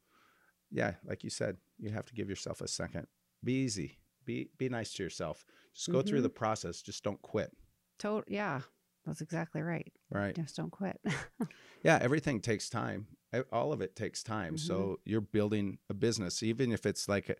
yeah, 0.71 0.95
like 1.05 1.23
you 1.23 1.29
said, 1.29 1.57
you 1.79 1.91
have 1.91 2.05
to 2.07 2.13
give 2.13 2.29
yourself 2.29 2.59
a 2.59 2.67
second. 2.67 3.07
Be 3.43 3.53
easy. 3.53 3.99
Be 4.25 4.49
be 4.57 4.67
nice 4.69 4.93
to 4.93 5.03
yourself. 5.03 5.45
Just 5.73 5.91
go 5.91 6.01
through 6.01 6.19
Mhm. 6.19 6.23
the 6.23 6.29
process. 6.29 6.81
Just 6.81 7.03
don't 7.03 7.21
quit. 7.21 7.51
Tot- 7.99 8.25
yeah. 8.27 8.61
That's 9.05 9.21
exactly 9.21 9.61
right. 9.61 9.91
Right. 10.09 10.35
Just 10.35 10.55
don't 10.55 10.71
quit. 10.71 10.99
Yeah, 11.83 11.99
everything 12.01 12.39
takes 12.39 12.69
time. 12.69 13.07
All 13.51 13.73
of 13.73 13.81
it 13.81 13.95
takes 13.95 14.23
time. 14.23 14.55
Mhm. 14.55 14.59
So 14.59 14.99
you're 15.05 15.21
building 15.21 15.79
a 15.89 15.93
business, 15.93 16.43
even 16.43 16.71
if 16.71 16.85
it's 16.85 17.07
like 17.07 17.29
a, 17.29 17.35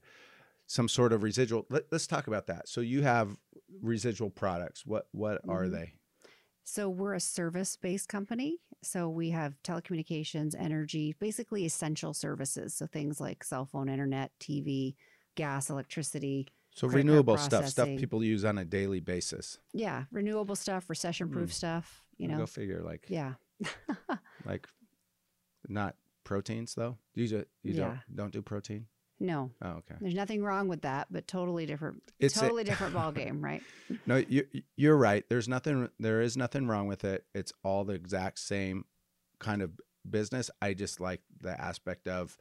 some 0.65 0.87
sort 0.87 1.13
of 1.13 1.23
residual. 1.23 1.65
Let, 1.69 1.91
us 1.93 2.07
talk 2.07 2.27
about 2.27 2.47
that. 2.47 2.67
So 2.67 2.81
you 2.81 3.03
have 3.03 3.37
residual 3.81 4.29
products. 4.29 4.85
What 4.85 5.07
what 5.11 5.41
are 5.47 5.65
Mhm. 5.65 5.71
they? 5.71 5.93
So 6.63 6.89
we're 6.89 7.13
a 7.13 7.19
service 7.19 7.75
based 7.75 8.07
company. 8.07 8.59
So 8.81 9.09
we 9.09 9.31
have 9.31 9.61
telecommunications, 9.63 10.55
energy, 10.57 11.13
basically 11.19 11.65
essential 11.65 12.13
services. 12.13 12.73
So 12.73 12.87
things 12.87 13.19
like 13.19 13.43
cell 13.43 13.65
phone, 13.65 13.89
internet, 13.89 14.31
TV, 14.39 14.95
gas, 15.35 15.69
electricity. 15.69 16.47
So 16.75 16.87
renewable 16.87 17.37
stuff, 17.37 17.67
stuff 17.67 17.87
people 17.97 18.23
use 18.23 18.43
on 18.43 18.57
a 18.57 18.65
daily 18.65 18.99
basis. 18.99 19.59
Yeah, 19.73 20.05
renewable 20.11 20.55
stuff, 20.55 20.89
recession 20.89 21.29
proof 21.29 21.51
Mm. 21.51 21.53
stuff, 21.53 22.03
you 22.17 22.27
know. 22.27 22.37
go 22.37 22.45
figure. 22.45 22.81
Like 22.81 23.05
Yeah. 23.09 23.35
like 24.45 24.67
not 25.67 25.95
proteins 26.23 26.75
though. 26.75 26.97
You 27.15 27.27
just 27.27 27.45
you 27.63 27.73
Yeah. 27.73 27.79
don't 27.85 27.99
don't 28.15 28.33
do 28.33 28.41
protein. 28.41 28.87
No, 29.19 29.51
Oh, 29.61 29.69
okay. 29.77 29.95
there's 30.01 30.15
nothing 30.15 30.43
wrong 30.43 30.67
with 30.67 30.81
that, 30.81 31.07
but 31.11 31.27
totally 31.27 31.65
different 31.65 32.01
It's 32.19 32.35
a- 32.35 32.41
totally 32.41 32.63
different 32.63 32.93
ball 32.95 33.11
game, 33.11 33.41
right? 33.43 33.61
No, 34.05 34.17
you 34.17 34.45
you're 34.75 34.97
right. 34.97 35.23
There's 35.29 35.47
nothing. 35.47 35.89
There 35.99 36.21
is 36.21 36.35
nothing 36.35 36.67
wrong 36.67 36.87
with 36.87 37.03
it. 37.05 37.25
It's 37.33 37.53
all 37.63 37.85
the 37.85 37.93
exact 37.93 38.39
same 38.39 38.85
kind 39.39 39.61
of 39.61 39.79
business. 40.09 40.49
I 40.61 40.73
just 40.73 40.99
like 40.99 41.21
the 41.39 41.59
aspect 41.61 42.07
of 42.07 42.37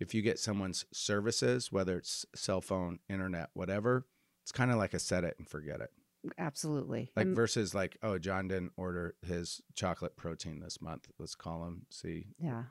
if 0.00 0.12
you 0.14 0.22
get 0.22 0.38
someone's 0.40 0.86
services, 0.92 1.70
whether 1.70 1.98
it's 1.98 2.26
cell 2.34 2.60
phone, 2.60 2.98
internet, 3.08 3.50
whatever. 3.54 4.06
It's 4.42 4.52
kind 4.52 4.70
of 4.70 4.76
like 4.76 4.92
a 4.94 4.98
set 4.98 5.24
it 5.24 5.36
and 5.38 5.48
forget 5.48 5.80
it. 5.80 5.90
Absolutely. 6.38 7.10
Like 7.16 7.26
And- 7.26 7.36
versus 7.36 7.74
like, 7.74 7.96
oh, 8.02 8.18
John 8.18 8.48
didn't 8.48 8.72
order 8.76 9.14
his 9.22 9.60
chocolate 9.74 10.16
protein 10.16 10.60
this 10.60 10.80
month. 10.80 11.08
Let's 11.18 11.34
call 11.34 11.64
him, 11.66 11.86
see 11.90 12.28
yeah. 12.38 12.64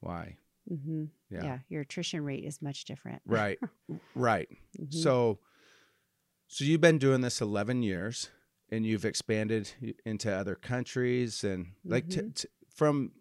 why. 0.00 0.36
hmm 0.68 1.04
Yeah. 1.30 1.44
Yeah. 1.44 1.58
Your 1.68 1.82
attrition 1.82 2.24
rate 2.24 2.44
is 2.44 2.60
much 2.62 2.84
different. 2.84 3.22
Right. 3.26 3.58
right. 4.14 4.48
Mhm. 4.78 4.92
So, 4.94 5.38
so 6.46 6.64
you've 6.64 6.80
been 6.80 6.98
doing 6.98 7.20
this 7.20 7.40
11 7.40 7.82
years 7.82 8.30
and 8.70 8.84
you've 8.84 9.04
expanded 9.04 9.70
into 10.04 10.32
other 10.32 10.54
countries 10.54 11.44
and 11.44 11.72
like 11.84 12.08
t- 12.08 12.20
Mhm. 12.20 12.34
t- 12.34 12.48
from, 12.74 13.12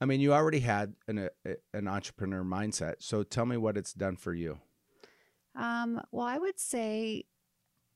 I 0.00 0.06
mean, 0.06 0.20
you 0.20 0.32
already 0.32 0.60
had 0.60 0.94
an, 1.08 1.28
a, 1.44 1.56
an 1.74 1.86
entrepreneur 1.88 2.42
mindset. 2.42 2.94
So 3.00 3.22
tell 3.22 3.44
me 3.46 3.56
what 3.56 3.76
it's 3.76 3.92
done 3.92 4.16
for 4.16 4.32
you. 4.34 4.58
Um, 5.54 6.00
well, 6.10 6.26
I 6.26 6.38
would 6.38 6.58
say 6.58 7.24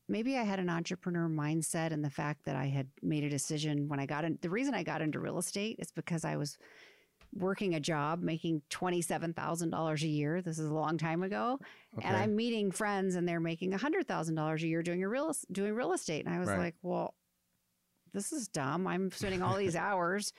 maybe 0.09 0.37
I 0.37 0.43
had 0.43 0.59
an 0.59 0.69
entrepreneur 0.69 1.29
mindset 1.29 1.93
and 1.93 2.05
the 2.05 2.11
fact 2.11 2.45
that 2.45 2.57
I 2.57 2.67
had 2.67 2.89
made 3.03 3.25
a 3.25 3.31
decision 3.31 3.89
when 3.89 3.99
I 4.01 4.07
got 4.07 4.25
in. 4.25 4.39
The 4.43 4.51
reason 4.51 4.75
I 4.75 4.83
got 4.83 5.03
into 5.03 5.21
real 5.21 5.39
estate 5.39 5.77
is 5.79 5.91
because 5.91 6.25
I 6.25 6.37
was 6.37 6.59
working 7.35 7.75
a 7.75 7.81
job 7.81 8.23
making 8.23 8.63
$27,000 8.71 10.03
a 10.03 10.07
year. 10.07 10.41
This 10.43 10.59
is 10.59 10.69
a 10.69 10.75
long 10.75 10.99
time 10.99 11.23
ago. 11.23 11.59
And 12.01 12.17
I'm 12.17 12.37
meeting 12.37 12.71
friends 12.71 13.15
and 13.17 13.27
they're 13.29 13.41
making 13.41 13.73
$100,000 13.73 14.63
a 14.63 14.67
year 14.67 14.83
doing 14.83 15.03
a 15.03 15.09
real 15.09 15.33
doing 15.51 15.75
real 15.75 15.93
estate. 15.93 16.25
And 16.27 16.35
I 16.35 16.39
was 16.39 16.49
Right. 16.49 16.59
like, 16.59 16.75
well, 16.83 17.15
this 18.13 18.33
is 18.33 18.47
dumb. 18.47 18.87
I'm 18.87 19.11
spending 19.11 19.43
all 19.43 19.57
these 19.57 19.75
hours, 19.89 20.33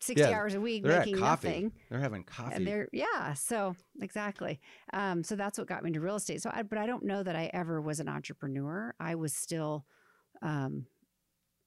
60 0.00 0.20
Yeah, 0.20 0.30
hours 0.30 0.54
a 0.54 0.60
week 0.60 0.82
making 0.82 1.14
coffee. 1.16 1.48
nothing. 1.48 1.72
They're 1.90 2.00
having 2.00 2.24
coffee. 2.24 2.54
And 2.56 2.66
they're 2.66 2.88
yeah, 2.92 3.34
so 3.34 3.76
exactly. 4.00 4.60
Um, 4.92 5.22
so 5.24 5.36
that's 5.36 5.58
what 5.58 5.66
got 5.68 5.82
me 5.82 5.88
into 5.88 6.00
real 6.00 6.16
estate. 6.16 6.42
So, 6.42 6.50
I, 6.52 6.62
but 6.62 6.78
I 6.78 6.86
don't 6.86 7.04
know 7.04 7.22
that 7.22 7.36
I 7.36 7.50
ever 7.54 7.80
was 7.80 8.00
an 8.00 8.08
entrepreneur. 8.08 8.94
I 9.00 9.14
was 9.14 9.32
still, 9.34 9.86
um, 10.42 10.86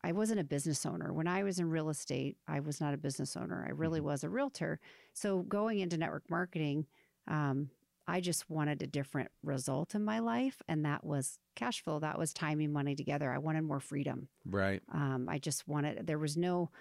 I 0.03 0.12
wasn't 0.12 0.39
a 0.39 0.44
business 0.44 0.86
owner 0.86 1.12
when 1.12 1.27
I 1.27 1.44
was 1.44 1.60
in 1.60 1.70
real 1.70 1.89
estate. 1.89 2.38
I 2.48 2.60
was 2.60 2.79
not 2.79 2.94
a 2.94 2.98
business 2.98 3.36
owner. 3.36 3.65
I 3.67 3.72
really 3.72 4.00
Mhm. 4.00 4.03
was 4.03 4.24
a 4.24 4.29
realtor. 4.29 4.79
So 5.13 5.41
going 5.44 5.79
into 5.79 5.98
network 5.98 6.29
marketing, 6.29 6.86
um, 7.27 7.72
I 8.10 8.22
just 8.22 8.50
wanted 8.50 8.82
a 8.82 8.88
different 8.88 9.32
result 9.44 9.94
in 9.94 10.06
my 10.06 10.20
life, 10.20 10.62
and 10.70 10.86
that 10.86 11.03
was 11.03 11.39
cash 11.56 11.82
flow. 11.84 12.00
That 12.00 12.17
was 12.17 12.32
timing 12.34 12.72
money 12.72 12.96
together. 12.96 13.32
I 13.34 13.38
wanted 13.39 13.63
more 13.63 13.82
freedom. 13.82 14.29
right. 14.46 14.82
Um, 14.94 15.27
I 15.27 15.39
just 15.39 15.67
wanted, 15.67 16.08
there 16.08 16.20
was 16.20 16.38
no, 16.38 16.72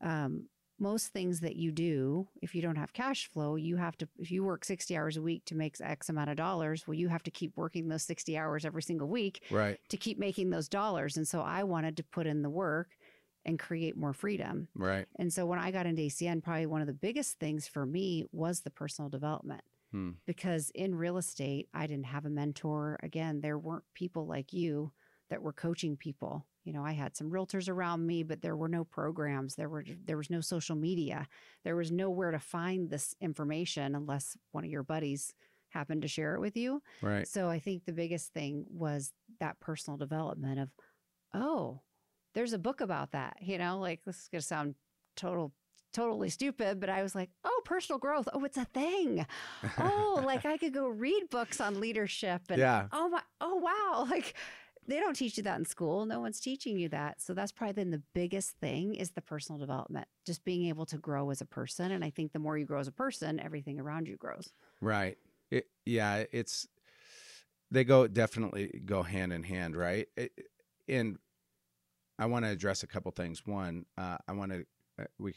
um, 0.00 0.48
most 0.78 1.08
things 1.08 1.40
that 1.40 1.56
you 1.56 1.72
do, 1.72 2.28
if 2.42 2.54
you 2.54 2.62
don't 2.62 2.76
have 2.76 2.92
cash 2.92 3.28
flow, 3.30 3.56
you 3.56 3.76
have 3.76 3.96
to, 3.98 4.08
if 4.18 4.30
you 4.30 4.44
work 4.44 4.64
60 4.64 4.96
hours 4.96 5.16
a 5.16 5.22
week 5.22 5.44
to 5.46 5.54
make 5.54 5.76
X 5.80 6.08
amount 6.08 6.30
of 6.30 6.36
dollars, 6.36 6.86
well, 6.86 6.94
you 6.94 7.08
have 7.08 7.22
to 7.24 7.30
keep 7.30 7.56
working 7.56 7.88
those 7.88 8.02
60 8.04 8.36
hours 8.36 8.64
every 8.64 8.82
single 8.82 9.08
week 9.08 9.42
Right. 9.50 9.78
to 9.88 9.96
keep 9.96 10.18
making 10.18 10.50
those 10.50 10.68
dollars. 10.68 11.16
And 11.16 11.26
so 11.26 11.40
I 11.40 11.62
wanted 11.64 11.96
to 11.96 12.02
put 12.04 12.26
in 12.26 12.42
the 12.42 12.50
work 12.50 12.96
and 13.44 13.58
create 13.58 13.96
more 13.96 14.12
freedom. 14.12 14.68
Right. 14.74 15.06
And 15.18 15.32
so 15.32 15.46
when 15.46 15.58
I 15.58 15.70
got 15.70 15.86
into 15.86 16.02
ACN, 16.02 16.42
probably 16.42 16.66
one 16.66 16.80
of 16.80 16.86
the 16.88 16.92
biggest 16.92 17.38
things 17.38 17.66
for 17.68 17.86
me 17.86 18.24
was 18.32 18.60
the 18.60 18.70
personal 18.70 19.08
development 19.08 19.62
Hmm. 19.92 20.10
because 20.26 20.70
in 20.74 20.96
real 20.96 21.16
estate, 21.16 21.68
I 21.72 21.86
didn't 21.86 22.06
have 22.06 22.26
a 22.26 22.30
mentor. 22.30 22.98
Again, 23.04 23.40
there 23.40 23.56
weren't 23.58 23.84
people 23.94 24.26
like 24.26 24.52
you 24.52 24.92
that 25.30 25.42
were 25.42 25.52
coaching 25.52 25.96
people. 25.96 26.44
You 26.66 26.72
know, 26.72 26.84
I 26.84 26.92
had 26.92 27.16
some 27.16 27.30
realtors 27.30 27.68
around 27.68 28.06
me, 28.06 28.24
but 28.24 28.42
there 28.42 28.56
were 28.56 28.68
no 28.68 28.84
programs. 28.84 29.54
There 29.54 29.68
were 29.68 29.84
there 30.04 30.16
was 30.16 30.30
no 30.30 30.40
social 30.40 30.74
media. 30.74 31.28
There 31.64 31.76
was 31.76 31.92
nowhere 31.92 32.32
to 32.32 32.40
find 32.40 32.90
this 32.90 33.14
information 33.20 33.94
unless 33.94 34.36
one 34.50 34.64
of 34.64 34.70
your 34.70 34.82
buddies 34.82 35.32
happened 35.68 36.02
to 36.02 36.08
share 36.08 36.34
it 36.34 36.40
with 36.40 36.56
you. 36.56 36.82
Right. 37.00 37.26
So 37.26 37.48
I 37.48 37.60
think 37.60 37.84
the 37.84 37.92
biggest 37.92 38.32
thing 38.32 38.66
was 38.68 39.12
that 39.40 39.60
personal 39.60 39.96
development 39.96 40.58
of, 40.58 40.70
oh, 41.32 41.82
there's 42.34 42.52
a 42.52 42.58
book 42.58 42.80
about 42.80 43.12
that. 43.12 43.36
You 43.40 43.58
know, 43.58 43.78
like 43.78 44.00
this 44.04 44.16
is 44.16 44.28
gonna 44.28 44.42
sound 44.42 44.74
total 45.14 45.52
totally 45.92 46.28
stupid, 46.28 46.78
but 46.78 46.90
I 46.90 47.02
was 47.02 47.14
like, 47.14 47.30
oh, 47.44 47.62
personal 47.64 47.98
growth. 47.98 48.28
Oh, 48.32 48.44
it's 48.44 48.58
a 48.58 48.66
thing. 48.66 49.24
Oh, 49.78 50.20
like 50.26 50.44
I 50.44 50.58
could 50.58 50.74
go 50.74 50.88
read 50.88 51.30
books 51.30 51.60
on 51.60 51.80
leadership 51.80 52.42
and 52.50 52.58
yeah. 52.58 52.88
oh 52.92 53.08
my 53.08 53.22
oh 53.40 53.56
wow. 53.56 54.06
Like 54.10 54.34
they 54.86 55.00
don't 55.00 55.14
teach 55.14 55.36
you 55.36 55.42
that 55.44 55.58
in 55.58 55.64
school. 55.64 56.06
No 56.06 56.20
one's 56.20 56.40
teaching 56.40 56.78
you 56.78 56.88
that. 56.90 57.20
So 57.20 57.34
that's 57.34 57.52
probably 57.52 57.74
been 57.74 57.90
the 57.90 58.02
biggest 58.14 58.58
thing 58.58 58.94
is 58.94 59.10
the 59.10 59.22
personal 59.22 59.58
development. 59.58 60.08
Just 60.24 60.44
being 60.44 60.66
able 60.66 60.86
to 60.86 60.98
grow 60.98 61.30
as 61.30 61.40
a 61.40 61.46
person. 61.46 61.92
And 61.92 62.04
I 62.04 62.10
think 62.10 62.32
the 62.32 62.38
more 62.38 62.56
you 62.56 62.64
grow 62.64 62.80
as 62.80 62.88
a 62.88 62.92
person, 62.92 63.40
everything 63.40 63.80
around 63.80 64.08
you 64.08 64.16
grows. 64.16 64.52
Right. 64.80 65.18
It, 65.50 65.66
yeah, 65.84 66.24
it's 66.32 66.66
they 67.70 67.84
go 67.84 68.06
definitely 68.06 68.82
go 68.84 69.02
hand 69.02 69.32
in 69.32 69.42
hand, 69.42 69.76
right? 69.76 70.08
It, 70.16 70.32
and 70.88 71.18
I 72.18 72.26
want 72.26 72.44
to 72.44 72.50
address 72.50 72.82
a 72.82 72.86
couple 72.86 73.10
things. 73.12 73.46
One, 73.46 73.86
uh, 73.98 74.18
I 74.26 74.32
want 74.32 74.52
to 74.52 74.66
uh, 74.98 75.04
we 75.18 75.34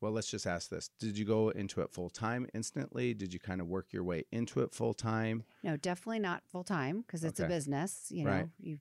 well, 0.00 0.12
let's 0.12 0.30
just 0.30 0.46
ask 0.46 0.70
this: 0.70 0.90
Did 1.00 1.18
you 1.18 1.24
go 1.24 1.48
into 1.48 1.80
it 1.80 1.90
full 1.90 2.10
time 2.10 2.46
instantly? 2.54 3.14
Did 3.14 3.32
you 3.32 3.40
kind 3.40 3.60
of 3.60 3.66
work 3.66 3.92
your 3.92 4.04
way 4.04 4.24
into 4.30 4.60
it 4.60 4.72
full 4.72 4.94
time? 4.94 5.42
No, 5.64 5.76
definitely 5.76 6.20
not 6.20 6.42
full 6.46 6.62
time 6.64 7.00
because 7.00 7.24
it's 7.24 7.40
a 7.40 7.46
business. 7.46 8.06
You 8.10 8.24
know, 8.24 8.30
Right. 8.30 8.48
you, 8.60 8.78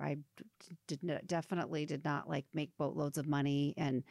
I 0.00 0.14
d- 0.14 0.44
did 0.86 1.02
not, 1.02 1.26
definitely 1.26 1.86
did 1.86 2.04
not 2.04 2.28
like 2.28 2.46
make 2.54 2.76
boatloads 2.78 3.18
of 3.18 3.26
money, 3.26 3.74
and 3.76 4.02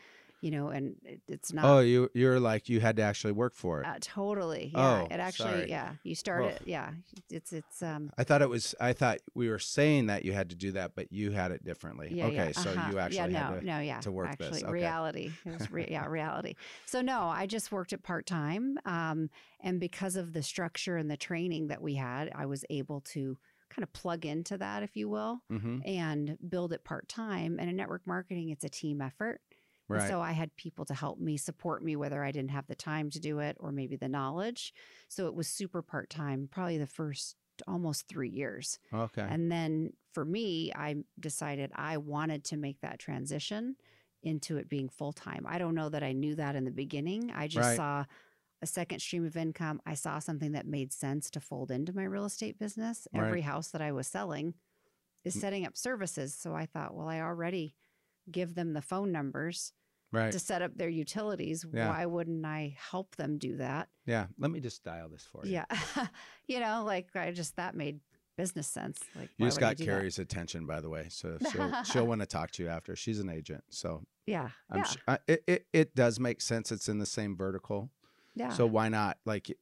you 0.41 0.51
know, 0.51 0.69
and 0.69 0.95
it, 1.03 1.21
it's 1.27 1.51
not. 1.51 1.65
Oh, 1.65 1.79
you 1.79 2.09
you're 2.13 2.39
like 2.39 2.69
you 2.69 2.79
had 2.79 2.95
to 2.97 3.01
actually 3.01 3.33
work 3.33 3.55
for 3.55 3.81
it. 3.81 3.87
uh, 3.87 3.95
totally. 3.99 4.71
Yeah. 4.73 5.01
Oh, 5.01 5.07
it 5.13 5.19
actually, 5.19 5.51
sorry. 5.51 5.69
yeah. 5.69 5.93
You 6.03 6.15
started. 6.15 6.59
Yeah. 6.65 6.91
It's, 7.29 7.51
it's, 7.51 7.83
um, 7.83 8.11
I 8.17 8.23
thought 8.23 8.41
it 8.41 8.49
was. 8.49 8.73
I 8.79 8.93
thought 8.93 9.19
we 9.33 9.49
were 9.49 9.59
saying 9.59 10.07
that 10.07 10.23
you 10.23 10.31
had 10.31 10.49
to 10.51 10.55
do 10.55 10.71
that, 10.73 10.95
but 10.95 11.11
you 11.11 11.31
had 11.31 11.51
it 11.51 11.63
differently. 11.63 12.09
yeah. 12.11 12.25
okay, 12.27 12.35
yeah, 12.35 12.51
so 12.51 12.69
uh-huh. 12.69 12.91
you 12.91 12.99
actually 12.99 13.17
yeah, 13.17 13.25
no, 13.27 13.39
had 13.39 13.59
to. 13.59 13.65
no, 13.65 13.79
yeah. 13.79 13.99
to 13.99 14.11
work 14.11 14.29
actually, 14.29 14.49
this, 14.49 14.63
okay. 14.63 14.71
reality. 14.71 15.31
It 15.45 15.59
was 15.59 15.71
re- 15.71 15.87
yeah, 15.89 16.05
reality. 16.05 16.55
So 16.85 17.01
no, 17.01 17.23
I 17.23 17.45
just 17.45 17.71
worked 17.71 17.93
it 17.93 18.03
part 18.03 18.25
time. 18.25 18.77
Um, 18.85 19.29
and 19.61 19.79
because 19.79 20.15
of 20.15 20.31
the 20.31 20.43
structure 20.43 20.95
and 20.95 21.11
the 21.11 21.17
training 21.17 21.67
that 21.67 21.81
we 21.81 21.95
had, 21.95 22.31
I 22.33 22.45
was 22.45 22.63
able 22.69 23.01
to 23.13 23.37
kind 23.69 23.83
of 23.83 23.93
plug 23.93 24.25
into 24.25 24.57
that, 24.57 24.83
if 24.83 24.95
you 24.95 25.09
will. 25.09 25.41
hmm 25.49 25.79
and 25.85 26.37
build 26.49 26.73
it 26.73 26.83
part 26.83 27.07
time. 27.07 27.57
And 27.59 27.69
in 27.69 27.75
network 27.77 28.05
marketing, 28.05 28.49
it's 28.49 28.65
a 28.65 28.69
team 28.69 29.01
effort. 29.01 29.41
Right. 29.87 30.07
so 30.07 30.21
I 30.21 30.33
had 30.33 30.55
people 30.55 30.85
to 30.85 30.93
help 30.93 31.19
me, 31.19 31.35
support 31.37 31.83
me, 31.83 31.95
whether 31.95 32.23
I 32.23 32.31
didn't 32.31 32.51
have 32.51 32.67
the 32.67 32.75
time 32.75 33.09
to 33.09 33.19
do 33.19 33.39
it 33.39 33.57
or 33.59 33.71
maybe 33.71 33.95
the 33.95 34.07
knowledge. 34.09 34.71
So 35.07 35.25
it 35.25 35.33
was 35.33 35.47
super 35.47 35.81
part 35.81 36.09
time, 36.11 36.47
probably 36.51 36.77
the 36.77 36.85
first 36.85 37.35
almost 37.67 38.07
three 38.07 38.29
years. 38.29 38.77
okay. 38.93 39.25
And 39.27 39.51
then 39.51 39.93
for 40.13 40.25
me, 40.25 40.71
I 40.75 40.97
decided 41.19 41.71
I 41.75 41.97
wanted 41.97 42.43
to 42.45 42.57
make 42.57 42.81
that 42.81 42.99
transition 42.99 43.77
into 44.21 44.57
it 44.57 44.69
being 44.69 44.89
full 44.89 45.13
time. 45.13 45.45
I 45.47 45.57
don't 45.57 45.75
know 45.75 45.89
that 45.89 46.03
I 46.03 46.11
knew 46.11 46.35
that 46.35 46.55
in 46.55 46.65
the 46.65 46.71
beginning. 46.71 47.31
I 47.33 47.47
just 47.47 47.69
Right. 47.69 47.75
saw 47.77 48.05
a 48.61 48.67
second 48.67 48.99
stream 48.99 49.25
of 49.25 49.37
income. 49.37 49.81
I 49.85 49.93
saw 49.93 50.19
something 50.19 50.51
that 50.53 50.67
made 50.67 50.91
sense 50.91 51.29
to 51.31 51.39
fold 51.39 51.71
into 51.71 51.95
my 51.95 52.03
real 52.03 52.25
estate 52.25 52.59
business. 52.59 53.07
Right. 53.13 53.25
Every 53.25 53.41
house 53.41 53.69
that 53.69 53.81
I 53.81 53.91
was 53.91 54.07
selling 54.07 54.55
is 55.23 55.39
setting 55.39 55.65
up 55.65 55.77
services. 55.77 56.33
So 56.33 56.53
I 56.53 56.65
thought, 56.65 56.93
well, 56.93 57.07
I 57.07 57.21
already 57.21 57.75
give 58.29 58.55
them 58.55 58.73
the 58.73 58.81
phone 58.81 59.11
numbers 59.11 59.73
right. 60.11 60.31
to 60.31 60.39
set 60.39 60.61
up 60.61 60.75
their 60.75 60.89
utilities. 60.89 61.65
Yeah. 61.71 61.89
Why 61.89 62.05
wouldn't 62.05 62.45
I 62.45 62.75
help 62.91 63.15
them 63.15 63.37
do 63.37 63.57
that? 63.57 63.89
yeah. 64.05 64.27
Let 64.37 64.51
me 64.51 64.59
just 64.59 64.83
dial 64.83 65.09
this 65.09 65.27
for 65.31 65.45
you. 65.45 65.53
Yeah. 65.53 66.05
you 66.47 66.59
know, 66.59 66.83
like 66.85 67.15
I 67.15 67.31
just, 67.31 67.55
that 67.55 67.75
made 67.75 67.99
business 68.39 68.67
sense. 68.67 69.01
Like 69.15 69.29
You 69.37 69.45
just 69.47 69.59
got 69.59 69.75
do 69.75 69.85
that? 69.85 69.91
Carrie's 69.91 70.17
attention, 70.17 70.65
by 70.65 70.79
the 70.79 70.89
way, 70.89 71.07
so 71.09 71.37
she'll 71.51 71.83
she'll 71.83 72.07
want 72.07 72.21
to 72.21 72.27
talk 72.27 72.51
to 72.51 72.63
you 72.63 72.69
after. 72.69 72.95
She's 72.95 73.19
an 73.19 73.29
agent, 73.29 73.65
so 73.69 74.03
Yeah, 74.25 74.49
I'm 74.69 74.79
yeah, 74.79 74.85
I, 75.07 75.17
it, 75.27 75.43
it 75.45 75.65
it 75.73 75.95
does 75.95 76.19
make 76.21 76.39
sense. 76.39 76.71
It's 76.71 76.87
in 76.87 76.99
the 76.99 77.05
same 77.05 77.35
vertical, 77.35 77.89
yeah. 78.35 78.49
so 78.49 78.65
why 78.65 78.89
not? 78.89 79.17
Like, 79.25 79.55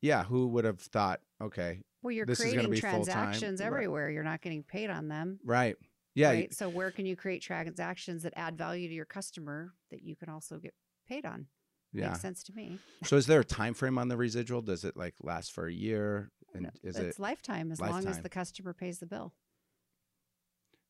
yeah, 0.00 0.24
who 0.24 0.48
would 0.48 0.64
have 0.64 0.80
thought? 0.80 1.20
Okay, 1.40 1.82
well, 2.02 2.12
you're 2.12 2.26
this 2.26 2.40
is 2.40 2.52
gonna 2.54 2.68
creating 2.68 2.80
full-time. 2.90 3.04
transactions 3.04 3.60
Right. 3.60 3.66
everywhere. 3.66 4.10
You're 4.10 4.24
not 4.24 4.40
getting 4.40 4.62
paid 4.62 4.90
on 4.90 5.08
them. 5.08 5.40
right? 5.44 5.76
Yeah, 6.14 6.30
right. 6.30 6.52
So 6.54 6.68
where 6.68 6.90
can 6.90 7.06
you 7.06 7.14
create 7.14 7.42
transactions 7.42 8.24
that 8.24 8.32
add 8.36 8.58
value 8.58 8.88
to 8.88 8.94
your 8.94 9.04
customer 9.04 9.72
that 9.90 10.02
you 10.02 10.16
can 10.16 10.28
also 10.28 10.58
get 10.58 10.74
paid 11.06 11.24
on? 11.24 11.46
yeah. 11.92 12.08
Makes 12.08 12.20
sense 12.20 12.42
to 12.44 12.52
me. 12.54 12.78
So 13.04 13.16
is 13.16 13.26
there 13.26 13.40
a 13.40 13.44
time 13.44 13.72
frame 13.74 13.98
on 13.98 14.08
the 14.08 14.16
residual? 14.16 14.60
Does 14.62 14.84
it 14.84 14.96
like 14.96 15.14
last 15.22 15.52
for 15.52 15.66
a 15.66 15.72
year? 15.72 16.30
And 16.54 16.70
is 16.82 16.96
it's 16.96 17.18
it 17.18 17.22
lifetime 17.22 17.70
as 17.70 17.80
long 17.80 18.06
as 18.06 18.20
the 18.20 18.28
customer 18.28 18.72
pays 18.72 18.98
the 18.98 19.06
bill. 19.06 19.32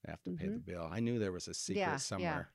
I 0.07 0.11
have 0.13 0.23
to 0.23 0.31
pay 0.31 0.47
the 0.47 0.53
Mhm. 0.55 0.65
bill? 0.65 0.89
I 0.91 1.01
knew 1.01 1.19
there 1.19 1.33
was 1.33 1.47
a 1.49 1.55
secret 1.55 1.81
Yeah, 1.81 1.91
yeah. 1.91 1.97
somewhere. 1.99 2.49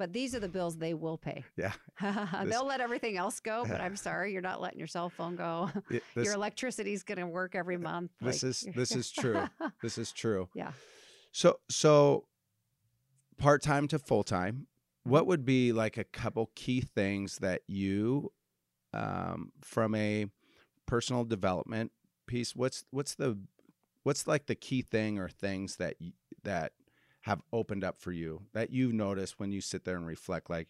But 0.00 0.14
these 0.14 0.34
are 0.34 0.40
the 0.40 0.48
bills 0.48 0.78
they 0.78 0.94
will 0.94 1.18
pay. 1.18 1.44
Yeah. 1.58 1.72
They'll 2.46 2.64
let 2.64 2.80
everything 2.80 3.18
else 3.18 3.38
go, 3.38 3.66
but 3.68 3.82
I'm 3.82 3.96
sorry, 3.96 4.32
you're 4.32 4.40
not 4.40 4.58
letting 4.58 4.78
your 4.78 4.88
cell 4.88 5.10
phone 5.10 5.36
go. 5.36 5.68
It- 5.90 6.02
this, 6.14 6.24
your 6.24 6.32
electricity's 6.32 7.02
going 7.02 7.18
to 7.18 7.26
work 7.26 7.54
every 7.54 7.76
month. 7.76 8.10
this 8.18 8.42
like, 8.42 8.50
is 8.50 8.66
this 8.74 8.92
is 8.96 9.10
true. 9.10 9.46
this 9.82 9.98
is 9.98 10.10
true. 10.10 10.48
Yeah. 10.54 10.72
So 11.32 11.60
so 11.68 12.24
part 13.36 13.62
time 13.62 13.88
to 13.88 13.98
full 13.98 14.22
time. 14.22 14.54
Mm-hmm. 14.54 15.10
What 15.10 15.26
would 15.26 15.44
be 15.44 15.72
like 15.74 15.98
a 15.98 16.04
couple 16.04 16.50
key 16.54 16.80
things 16.80 17.36
that 17.40 17.60
you, 17.66 18.32
um, 18.94 19.52
from 19.60 19.94
a 19.94 20.28
personal 20.86 21.24
development 21.24 21.92
piece? 22.26 22.56
What's 22.56 22.86
what's 22.90 23.16
the 23.16 23.38
what's 24.04 24.26
like 24.26 24.46
the 24.46 24.54
key 24.54 24.80
thing 24.80 25.18
or 25.18 25.28
things 25.28 25.76
that 25.76 25.96
that 26.42 26.72
have 27.22 27.42
opened 27.52 27.84
up 27.84 28.00
for 28.00 28.12
you 28.12 28.42
that 28.52 28.70
you've 28.70 28.94
noticed 28.94 29.38
when 29.38 29.52
you 29.52 29.60
sit 29.60 29.84
there 29.84 29.96
and 29.96 30.06
reflect? 30.06 30.48
Like, 30.50 30.68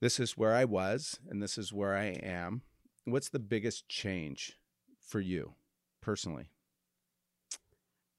this 0.00 0.18
is 0.18 0.36
where 0.36 0.54
I 0.54 0.64
was, 0.64 1.18
and 1.28 1.42
this 1.42 1.58
is 1.58 1.72
where 1.72 1.94
I 1.96 2.06
am. 2.06 2.62
What's 3.04 3.28
the 3.28 3.38
biggest 3.38 3.88
change 3.88 4.56
for 4.98 5.20
you 5.20 5.54
personally? 6.00 6.50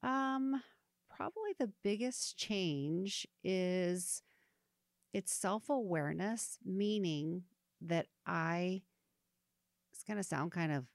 Um, 0.04 0.62
probably 1.10 1.54
the 1.60 1.72
biggest 1.84 2.38
change 2.38 3.28
is 3.44 4.22
it's 5.14 5.34
self 5.34 5.70
awareness, 5.70 6.58
meaning 6.66 7.44
that 7.82 8.08
I, 8.26 8.82
it's 9.92 10.04
going 10.04 10.18
to 10.18 10.24
sound 10.24 10.52
kind 10.52 10.72
of 10.72 10.86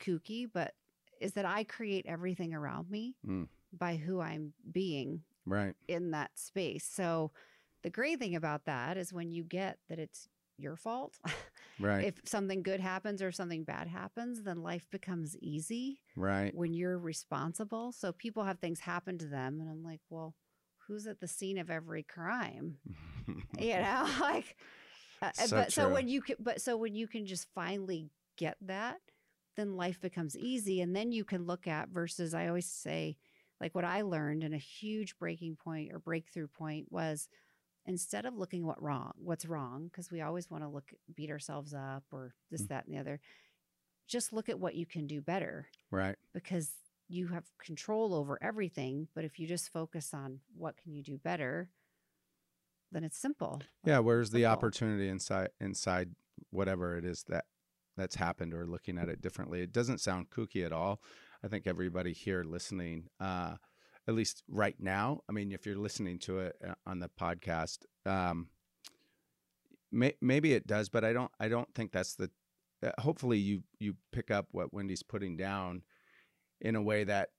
kooky, 0.00 0.46
but 0.52 0.74
is 1.20 1.34
that 1.34 1.44
I 1.44 1.64
create 1.64 2.06
everything 2.06 2.54
around 2.54 2.90
me 2.90 3.14
Mm. 3.26 3.48
By 3.76 3.96
who 3.96 4.20
I'm 4.20 4.52
being 4.70 5.22
Right. 5.46 5.74
in 5.88 6.10
that 6.12 6.30
space. 6.34 6.84
So 6.84 7.32
the 7.82 7.90
great 7.90 8.18
thing 8.18 8.34
about 8.36 8.64
that 8.66 8.96
is 8.96 9.12
when 9.12 9.30
you 9.32 9.44
get 9.44 9.78
that 9.88 9.98
it's 9.98 10.28
your 10.58 10.76
fault. 10.76 11.18
Right. 11.78 12.04
if 12.06 12.20
something 12.24 12.62
good 12.62 12.80
happens 12.80 13.22
or 13.22 13.32
something 13.32 13.64
bad 13.64 13.88
happens, 13.88 14.42
then 14.42 14.62
life 14.62 14.86
becomes 14.90 15.36
easy 15.38 16.00
right. 16.16 16.54
when 16.54 16.72
you're 16.72 16.98
responsible. 16.98 17.92
So 17.92 18.12
people 18.12 18.44
have 18.44 18.58
things 18.58 18.80
happen 18.80 19.18
to 19.18 19.26
them, 19.26 19.60
and 19.60 19.68
I'm 19.68 19.82
like, 19.82 20.00
well, 20.10 20.34
who's 20.86 21.06
at 21.06 21.20
the 21.20 21.28
scene 21.28 21.58
of 21.58 21.70
every 21.70 22.02
crime? 22.02 22.76
You 23.58 23.76
know, 23.76 24.08
like, 24.20 24.56
uh, 25.20 25.26
uh, 25.26 25.30
So 25.32 25.56
but 25.56 25.72
so 25.72 25.88
when 25.88 26.08
you 26.08 26.22
can, 26.22 26.36
but 26.40 26.60
so 26.60 26.76
when 26.76 26.94
you 26.94 27.06
can 27.06 27.26
just 27.26 27.46
finally 27.54 28.10
get 28.36 28.56
that, 28.62 28.98
then 29.56 29.76
life 29.76 30.00
becomes 30.00 30.36
easy, 30.36 30.80
and 30.80 30.94
then 30.94 31.12
you 31.12 31.24
can 31.24 31.44
look 31.46 31.66
at 31.66 31.88
versus. 31.88 32.34
I 32.34 32.48
always 32.48 32.66
say, 32.66 33.16
like 33.62 33.74
what 33.74 33.84
I 33.84 34.02
learned, 34.02 34.42
and 34.42 34.52
a 34.54 34.58
huge 34.58 35.16
breaking 35.18 35.56
point 35.56 35.92
or 35.92 35.98
breakthrough 36.00 36.48
point 36.48 36.88
was 36.90 37.28
instead 37.86 38.26
of 38.26 38.36
looking 38.36 38.64
what 38.66 38.80
wrong 38.82 39.12
what's 39.18 39.46
wrong 39.46 39.88
because 39.88 40.10
we 40.10 40.20
always 40.20 40.50
want 40.50 40.62
to 40.62 40.68
look 40.68 40.92
beat 41.14 41.30
ourselves 41.30 41.72
up 41.72 42.04
or 42.12 42.34
this 42.50 42.62
Mm. 42.62 42.68
that 42.68 42.84
and 42.86 42.94
the 42.94 43.00
other 43.00 43.20
just 44.06 44.32
look 44.32 44.48
at 44.48 44.60
what 44.60 44.74
you 44.74 44.86
can 44.86 45.06
do 45.06 45.20
better 45.20 45.66
right. 45.90 46.16
because 46.32 46.72
you 47.08 47.26
have 47.28 47.44
control 47.58 48.14
over 48.14 48.38
everything 48.40 49.08
but 49.14 49.24
if 49.24 49.38
you 49.40 49.48
just 49.48 49.72
focus 49.72 50.14
on 50.14 50.40
what 50.56 50.76
can 50.76 50.92
you 50.92 51.02
do 51.02 51.18
better 51.18 51.70
then 52.92 53.02
it's 53.04 53.18
simple 53.18 53.62
Yeah. 53.84 53.98
Where's 54.00 54.30
the 54.30 54.46
opportunity 54.46 55.08
inside 55.08 55.48
inside 55.60 56.10
whatever 56.50 56.96
it 56.96 57.04
is 57.04 57.24
that 57.28 57.46
that's 57.96 58.14
happened 58.16 58.54
or 58.54 58.64
looking 58.66 58.96
at 58.96 59.08
it 59.08 59.20
differently? 59.20 59.60
It 59.60 59.72
doesn't 59.72 60.00
sound 60.00 60.30
kooky 60.30 60.64
at 60.64 60.72
all. 60.72 61.00
I 61.44 61.48
think 61.48 61.66
everybody 61.66 62.12
here 62.12 62.44
listening, 62.44 63.08
uh, 63.20 63.56
at 64.06 64.14
least 64.14 64.42
right 64.48 64.76
now, 64.78 65.20
I 65.28 65.32
mean, 65.32 65.52
if 65.52 65.66
you're 65.66 65.76
listening 65.76 66.18
to 66.20 66.40
it 66.40 66.56
uh, 66.66 66.74
on 66.86 67.00
the 67.00 67.08
podcast, 67.08 67.78
um, 68.06 68.48
may, 69.90 70.14
maybe 70.20 70.52
it 70.54 70.66
does, 70.66 70.88
but 70.88 71.04
I 71.04 71.12
don't. 71.12 71.30
I 71.40 71.48
don't 71.48 71.72
think 71.74 71.92
that's 71.92 72.14
the. 72.14 72.30
Uh, 72.84 72.90
hopefully, 73.00 73.38
you 73.38 73.62
you 73.78 73.94
pick 74.12 74.30
up 74.30 74.46
what 74.52 74.72
Wendy's 74.72 75.02
putting 75.02 75.36
down 75.36 75.82
in 76.60 76.76
a 76.76 76.82
way 76.82 77.04
that, 77.04 77.30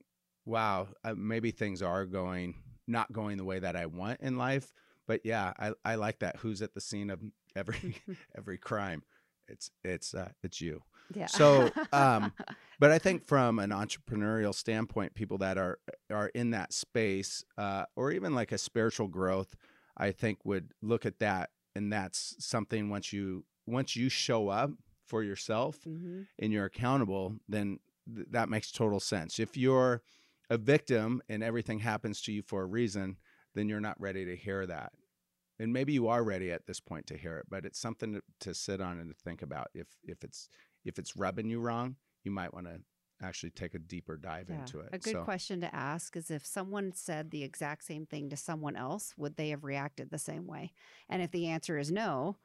wow, 0.46 0.88
uh, 1.04 1.16
maybe 1.16 1.52
things 1.52 1.82
are 1.82 2.06
going 2.06 2.56
not 2.88 3.12
going 3.12 3.38
the 3.38 3.46
way 3.46 3.60
that 3.60 3.76
I 3.76 3.86
want 3.86 4.20
in 4.22 4.38
life. 4.38 4.72
But 5.08 5.22
yeah, 5.24 5.54
I, 5.58 5.74
I 5.84 5.96
like 5.96 6.20
that. 6.20 6.38
Who's 6.38 6.62
at 6.62 6.74
the 6.74 6.82
scene 6.82 7.10
of 7.10 7.22
every 7.56 7.98
every 8.38 8.58
crime? 8.58 9.04
It's 9.48 9.72
it's 9.84 10.14
uh, 10.14 10.30
it's 10.44 10.62
you. 10.62 10.84
Yeah 11.10 11.28
So, 11.28 11.72
um, 11.92 12.34
But 12.80 12.92
I 12.92 12.98
think 13.00 13.26
from 13.26 13.60
an 13.60 13.70
entrepreneurial 13.70 14.54
standpoint, 14.54 15.14
people 15.14 15.38
that 15.38 15.58
are 15.58 15.80
are 16.12 16.28
in 16.30 16.52
that 16.52 16.74
space, 16.74 17.44
uh, 17.58 17.86
or 17.96 18.12
even 18.12 18.36
like 18.36 18.52
a 18.52 18.58
spiritual 18.58 19.08
growth, 19.08 19.56
I 19.96 20.12
think 20.12 20.40
would 20.44 20.74
look 20.82 21.06
at 21.06 21.20
that, 21.20 21.52
and 21.76 21.94
that's 21.94 22.36
something 22.40 22.90
once 22.90 23.14
you 23.14 23.46
once 23.66 23.96
you 23.96 24.10
show 24.10 24.50
up 24.50 24.72
for 25.08 25.24
yourself 25.24 25.78
Mhm. 25.86 26.28
and 26.40 26.52
you're 26.52 26.66
accountable, 26.66 27.38
then 27.48 27.80
th- 28.14 28.28
that 28.32 28.50
makes 28.50 28.72
total 28.72 29.00
sense. 29.00 29.40
If 29.40 29.56
you're 29.56 30.02
a 30.50 30.58
victim 30.58 31.22
and 31.30 31.42
everything 31.44 31.80
happens 31.80 32.22
to 32.24 32.34
you 32.34 32.42
for 32.42 32.64
a 32.64 32.66
reason, 32.66 33.18
then 33.56 33.70
you're 33.70 33.80
not 33.80 34.00
ready 34.02 34.26
to 34.26 34.36
hear 34.36 34.66
that. 34.66 34.92
And 35.60 35.72
maybe 35.72 35.94
you 35.94 36.08
are 36.08 36.24
ready 36.24 36.52
at 36.52 36.66
this 36.66 36.80
point 36.80 37.06
to 37.08 37.18
hear 37.18 37.38
it, 37.38 37.46
but 37.50 37.66
it's 37.66 37.80
something 37.80 38.14
to, 38.14 38.22
to 38.42 38.54
sit 38.54 38.82
on 38.82 39.00
and 39.00 39.10
to 39.10 39.16
think 39.24 39.42
about. 39.42 39.68
If 39.74 39.88
if 40.04 40.24
it's 40.24 40.50
if 40.86 41.00
it's 41.00 41.16
rubbing 41.16 41.50
you 41.50 41.60
wrong, 41.60 41.96
you 42.24 42.32
might 42.32 42.54
want 42.54 42.68
to 42.68 42.80
actually 43.22 43.52
take 43.52 43.74
a 43.74 43.80
deeper 43.80 44.18
dive 44.18 44.50
Yeah. 44.50 44.60
into 44.60 44.80
it. 44.80 44.90
A 44.92 44.98
good 44.98 45.14
so, 45.14 45.24
question 45.24 45.62
to 45.62 45.74
ask 45.74 46.16
is 46.18 46.30
if 46.30 46.46
someone 46.46 46.92
said 46.94 47.32
the 47.32 47.44
exact 47.44 47.86
same 47.86 48.06
thing 48.06 48.30
to 48.30 48.38
someone 48.38 48.76
else, 48.76 49.14
would 49.18 49.38
they 49.38 49.50
have 49.50 49.64
reacted 49.64 50.10
the 50.10 50.20
same 50.20 50.46
way? 50.48 50.74
And 51.10 51.22
if 51.22 51.32
the 51.32 51.48
answer 51.48 51.78
is 51.78 51.92
no, 51.92 52.38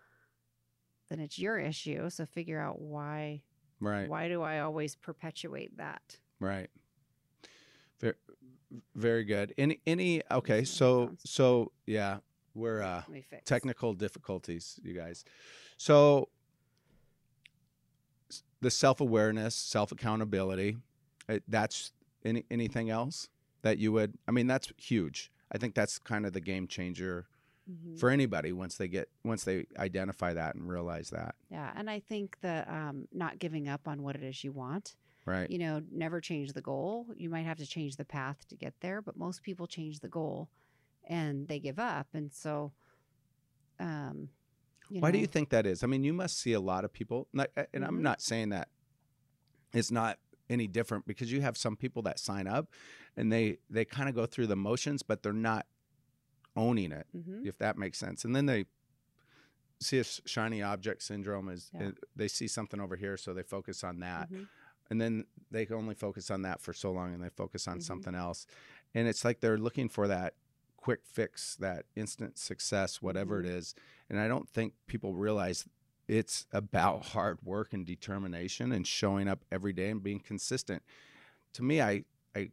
then 1.09 1.21
it's 1.21 1.39
your 1.39 1.59
issue. 1.59 2.11
So 2.11 2.27
figure 2.27 2.61
out 2.61 2.81
why 2.81 3.43
right, 3.81 4.09
why 4.09 4.29
do 4.29 4.43
I 4.43 4.61
always 4.61 4.95
perpetuate 4.95 5.77
that? 5.79 6.19
right. 6.41 6.69
Very, 8.01 8.15
very 8.95 9.25
good. 9.25 9.55
Any 9.59 9.81
any 9.87 10.23
okay, 10.31 10.65
so 10.65 11.11
so 11.25 11.73
yeah, 11.87 12.19
we're 12.55 12.83
uh 12.83 13.03
Let 13.07 13.09
me 13.09 13.23
fix. 13.23 13.43
technical 13.45 13.95
difficulties, 13.95 14.79
you 14.83 14.95
guys. 14.95 15.25
So 15.77 16.29
the 18.61 18.71
self-awareness, 18.71 19.55
self-accountability, 19.55 20.77
uh, 21.29 21.39
that's 21.49 21.93
any 22.25 22.45
anything 22.51 22.91
else 22.91 23.29
that 23.63 23.79
you 23.79 23.93
would 23.93 24.15
I 24.27 24.31
mean 24.33 24.47
that's 24.47 24.73
huge. 24.77 25.31
I 25.53 25.59
think 25.59 25.75
that's 25.75 25.99
kind 25.99 26.27
of 26.27 26.33
the 26.33 26.41
game 26.41 26.67
changer 26.67 27.27
Mhm. 27.71 27.99
for 28.01 28.09
anybody 28.09 28.51
once 28.53 28.77
they 28.79 28.89
get 28.89 29.09
once 29.25 29.45
they 29.45 29.67
identify 29.77 30.33
that 30.33 30.55
and 30.55 30.67
realize 30.71 31.11
that, 31.11 31.35
Yeah, 31.51 31.71
and 31.77 31.91
I 31.91 32.01
think 32.01 32.41
the 32.41 32.65
um, 32.73 33.07
not 33.13 33.39
giving 33.39 33.69
up 33.69 33.87
on 33.87 34.03
what 34.03 34.17
it 34.17 34.23
is 34.23 34.43
you 34.43 34.53
want. 34.53 34.97
right? 35.27 35.51
You 35.51 35.59
know, 35.59 35.83
never 35.93 36.21
change 36.23 36.55
the 36.55 36.63
goal. 36.63 37.07
You 37.15 37.29
might 37.29 37.45
have 37.45 37.59
to 37.59 37.67
change 37.67 37.97
the 37.97 38.07
path 38.07 38.49
to 38.49 38.57
get 38.57 38.73
there, 38.81 39.03
but 39.03 39.17
most 39.19 39.43
people 39.43 39.67
change 39.67 40.01
the 40.01 40.09
goal 40.09 40.49
and 41.05 41.47
they 41.47 41.61
give 41.61 41.79
up. 41.79 42.07
And 42.15 42.33
so, 42.33 42.73
um, 43.79 44.31
Why 44.91 45.11
do 45.11 45.19
you 45.19 45.27
think 45.27 45.51
that 45.51 45.67
is? 45.67 45.83
I 45.83 45.87
mean, 45.87 46.05
you 46.05 46.13
must 46.13 46.39
see 46.39 46.53
a 46.53 46.61
lot 46.61 46.85
of 46.85 46.93
people, 46.93 47.29
like, 47.35 47.53
uh, 47.57 47.65
and 47.75 47.85
I'm 47.85 47.97
Mhm. 47.99 48.03
not 48.03 48.23
saying 48.23 48.51
that 48.51 48.69
it's 49.73 49.91
not 49.91 50.19
any 50.49 50.67
different 50.67 51.07
because 51.07 51.31
you 51.31 51.41
have 51.43 51.57
some 51.57 51.77
people 51.77 52.01
that 52.03 52.19
sign 52.19 52.47
up 52.47 52.69
and 53.17 53.31
they 53.31 53.59
they 53.69 53.85
kind 53.85 54.09
of 54.09 54.15
go 54.15 54.25
through 54.27 54.47
the 54.47 54.57
motions, 54.57 55.03
but 55.03 55.23
they're 55.23 55.33
not 55.33 55.67
owning 56.57 56.93
it. 56.93 57.07
Mhm. 57.15 57.47
if 57.47 57.59
that 57.59 57.77
makes 57.79 57.99
sense. 57.99 58.25
And 58.25 58.35
then 58.35 58.47
they 58.47 58.65
see 59.81 59.99
a 59.99 60.05
shiny 60.05 60.61
object 60.63 61.03
syndrome 61.03 61.49
is 61.49 61.71
Yeah. 61.73 61.93
they 62.17 62.29
see 62.29 62.49
something 62.49 62.81
over 62.81 62.97
here, 62.97 63.17
so 63.17 63.33
they 63.33 63.43
focus 63.45 63.85
on 63.85 64.01
that, 64.01 64.29
Mhm. 64.31 64.49
and 64.91 65.01
then 65.01 65.25
they 65.51 65.67
only 65.69 65.95
focus 65.95 66.31
on 66.31 66.43
that 66.43 66.61
for 66.61 66.73
so 66.73 66.91
long, 66.91 67.15
and 67.15 67.23
they 67.23 67.29
focus 67.29 67.69
on 67.69 67.79
Mhm. 67.79 67.83
something 67.83 68.15
else, 68.15 68.47
and 68.95 69.07
it's 69.07 69.25
like 69.25 69.41
they're 69.41 69.59
looking 69.59 69.89
for 69.89 70.09
that 70.09 70.35
quick 70.79 71.01
fix, 71.05 71.55
that 71.57 71.85
instant 71.95 72.39
success, 72.39 73.03
whatever 73.03 73.41
it 73.41 73.47
Mhm. 73.47 73.57
is. 73.57 73.75
And 74.09 74.19
I 74.19 74.29
don't 74.29 74.49
think 74.49 74.73
people 74.87 75.15
realize 75.15 75.69
it's 76.07 76.47
about 76.53 77.07
hard 77.09 77.43
work 77.43 77.75
and 77.75 77.85
determination 77.85 78.73
and 78.73 78.87
showing 78.87 79.29
up 79.29 79.45
every 79.53 79.75
day 79.75 79.91
and 79.91 80.03
being 80.03 80.21
consistent. 80.21 80.83
to 81.53 81.63
me, 81.63 81.81
I 81.83 82.05
I 82.35 82.51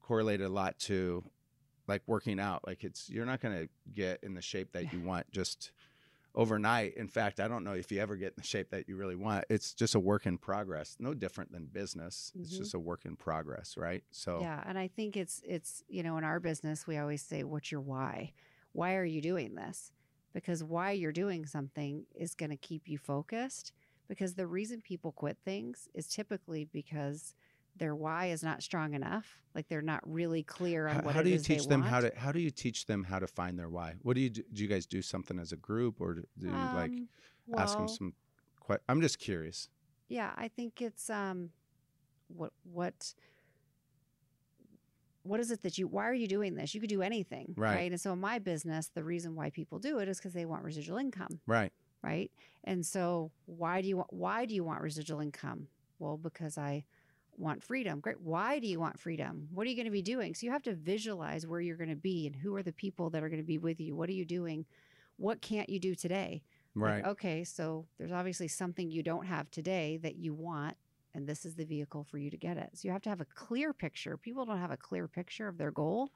correlated 0.00 0.46
a 0.46 0.48
lot 0.48 0.78
to 0.80 1.24
like 1.88 2.02
working 2.06 2.40
out. 2.40 2.66
Like 2.66 2.82
it's 2.84 3.10
you're 3.10 3.26
not 3.26 3.40
going 3.40 3.56
to 3.66 3.68
get 3.92 4.22
in 4.22 4.34
the 4.34 4.40
shape 4.42 4.72
that 4.72 4.92
you 4.92 5.00
want 5.00 5.30
just 5.30 5.72
overnight. 6.34 6.94
In 6.96 7.08
fact, 7.08 7.40
I 7.40 7.48
don't 7.48 7.64
know 7.64 7.74
if 7.74 7.92
you 7.92 8.00
ever 8.00 8.16
get 8.16 8.28
in 8.28 8.34
the 8.38 8.42
shape 8.42 8.70
that 8.70 8.88
you 8.88 8.96
really 8.96 9.16
want. 9.16 9.44
It's 9.50 9.74
just 9.74 9.94
a 9.94 10.00
work 10.00 10.26
in 10.26 10.38
progress. 10.38 10.96
No 10.98 11.14
different 11.14 11.52
than 11.52 11.66
business. 11.66 12.32
It's 12.42 12.56
Mhm. 12.56 12.56
just 12.56 12.74
a 12.74 12.78
work 12.80 13.04
in 13.04 13.16
progress, 13.16 13.76
right? 13.76 14.04
So 14.10 14.48
Yeah, 14.48 14.62
and 14.66 14.78
I 14.78 14.88
think 14.88 15.16
it's 15.16 15.42
it's 15.44 15.82
you 15.88 16.02
know 16.02 16.16
in 16.16 16.24
our 16.24 16.40
business 16.40 16.86
we 16.86 16.96
always 16.98 17.22
say 17.22 17.44
what's 17.44 17.70
your 17.70 17.80
why? 17.80 18.32
Why 18.72 18.94
are 18.96 19.04
you 19.04 19.20
doing 19.20 19.54
this? 19.54 19.92
Because 20.32 20.64
why 20.64 20.92
you're 20.92 21.12
doing 21.12 21.44
something 21.46 22.06
is 22.14 22.34
going 22.34 22.50
to 22.50 22.56
keep 22.56 22.88
you 22.88 22.96
focused 22.98 23.72
because 24.08 24.34
the 24.34 24.46
reason 24.46 24.80
people 24.80 25.12
quit 25.12 25.38
things 25.44 25.88
is 25.94 26.08
typically 26.08 26.64
because 26.64 27.34
their 27.76 27.94
why 27.94 28.26
is 28.26 28.42
not 28.42 28.62
strong 28.62 28.94
enough. 28.94 29.38
Like 29.54 29.68
they're 29.68 29.82
not 29.82 30.00
really 30.04 30.42
clear 30.42 30.88
on 30.88 30.96
how, 30.96 31.02
what 31.02 31.14
how 31.14 31.20
it 31.20 31.24
do 31.24 31.30
you 31.30 31.36
is 31.36 31.42
teach 31.44 31.66
them 31.66 31.82
how 31.82 32.00
to 32.00 32.12
how 32.16 32.32
do 32.32 32.40
you 32.40 32.50
teach 32.50 32.86
them 32.86 33.04
how 33.04 33.18
to 33.18 33.26
find 33.26 33.58
their 33.58 33.68
why? 33.68 33.94
What 34.02 34.14
do 34.14 34.20
you 34.20 34.30
do? 34.30 34.42
Do 34.52 34.62
you 34.62 34.68
guys 34.68 34.86
do 34.86 35.02
something 35.02 35.38
as 35.38 35.52
a 35.52 35.56
group 35.56 36.00
or 36.00 36.14
do 36.14 36.46
you 36.46 36.68
like 36.74 36.90
Um, 36.92 37.08
ask 37.56 37.76
them 37.76 37.88
some 37.88 38.14
que- 38.66 38.78
I'm 38.88 39.00
just 39.00 39.18
curious. 39.18 39.68
Yeah, 40.08 40.32
I 40.36 40.48
think 40.48 40.80
it's 40.82 41.08
um 41.10 41.50
what 42.28 42.52
what 42.64 43.14
what 45.24 45.38
is 45.40 45.50
it 45.50 45.62
that 45.62 45.78
you 45.78 45.86
why 45.86 46.08
are 46.08 46.14
you 46.14 46.26
doing 46.26 46.54
this? 46.54 46.74
You 46.74 46.80
could 46.80 46.90
do 46.90 47.02
anything, 47.02 47.54
Right. 47.56 47.90
And 47.90 48.00
so 48.00 48.12
in 48.12 48.20
my 48.20 48.38
business, 48.38 48.88
the 48.94 49.04
reason 49.04 49.34
why 49.34 49.50
people 49.50 49.78
do 49.78 49.98
it 49.98 50.08
is 50.08 50.18
because 50.18 50.32
they 50.32 50.46
want 50.46 50.64
residual 50.64 50.98
income, 50.98 51.40
Right. 51.46 51.72
right? 52.02 52.30
And 52.64 52.84
so 52.84 53.30
why 53.46 53.80
do 53.82 53.88
you 53.88 53.96
want 53.98 54.12
why 54.12 54.46
do 54.46 54.54
you 54.54 54.64
want 54.64 54.80
residual 54.82 55.20
income? 55.20 55.68
Well, 55.98 56.16
because 56.16 56.58
I 56.58 56.84
want 57.36 57.62
freedom. 57.62 58.00
Great. 58.00 58.20
Why 58.20 58.58
do 58.58 58.66
you 58.66 58.78
want 58.80 58.98
freedom? 58.98 59.48
What 59.52 59.66
are 59.66 59.70
you 59.70 59.76
going 59.76 59.86
to 59.86 59.90
be 59.90 60.02
doing? 60.02 60.34
So 60.34 60.46
you 60.46 60.52
have 60.52 60.62
to 60.64 60.74
visualize 60.74 61.46
where 61.46 61.60
you're 61.60 61.76
going 61.76 61.90
to 61.90 61.96
be 61.96 62.26
and 62.26 62.36
who 62.36 62.54
are 62.56 62.62
the 62.62 62.72
people 62.72 63.10
that 63.10 63.22
are 63.22 63.28
going 63.28 63.40
to 63.40 63.46
be 63.46 63.58
with 63.58 63.80
you. 63.80 63.96
What 63.96 64.08
are 64.08 64.14
you 64.14 64.24
doing? 64.24 64.64
What 65.16 65.40
can't 65.40 65.68
you 65.68 65.78
do 65.80 65.94
today? 65.94 66.42
Like, 66.74 66.84
Right. 66.84 67.04
okay, 67.04 67.44
so 67.44 67.86
there's 67.98 68.12
obviously 68.12 68.48
something 68.48 68.90
you 68.90 69.02
don't 69.02 69.26
have 69.26 69.50
today 69.50 69.98
that 70.02 70.16
you 70.16 70.32
want, 70.32 70.76
and 71.14 71.26
this 71.26 71.44
is 71.44 71.54
the 71.54 71.66
vehicle 71.66 72.04
for 72.10 72.16
you 72.18 72.30
to 72.30 72.36
get 72.36 72.56
it. 72.56 72.70
So 72.74 72.88
you 72.88 72.92
have 72.92 73.02
to 73.02 73.10
have 73.10 73.20
a 73.20 73.26
clear 73.26 73.72
picture. 73.74 74.16
People 74.16 74.46
don't 74.46 74.58
have 74.58 74.70
a 74.70 74.76
clear 74.76 75.06
picture 75.06 75.48
of 75.48 75.58
their 75.58 75.70
goal, 75.70 76.10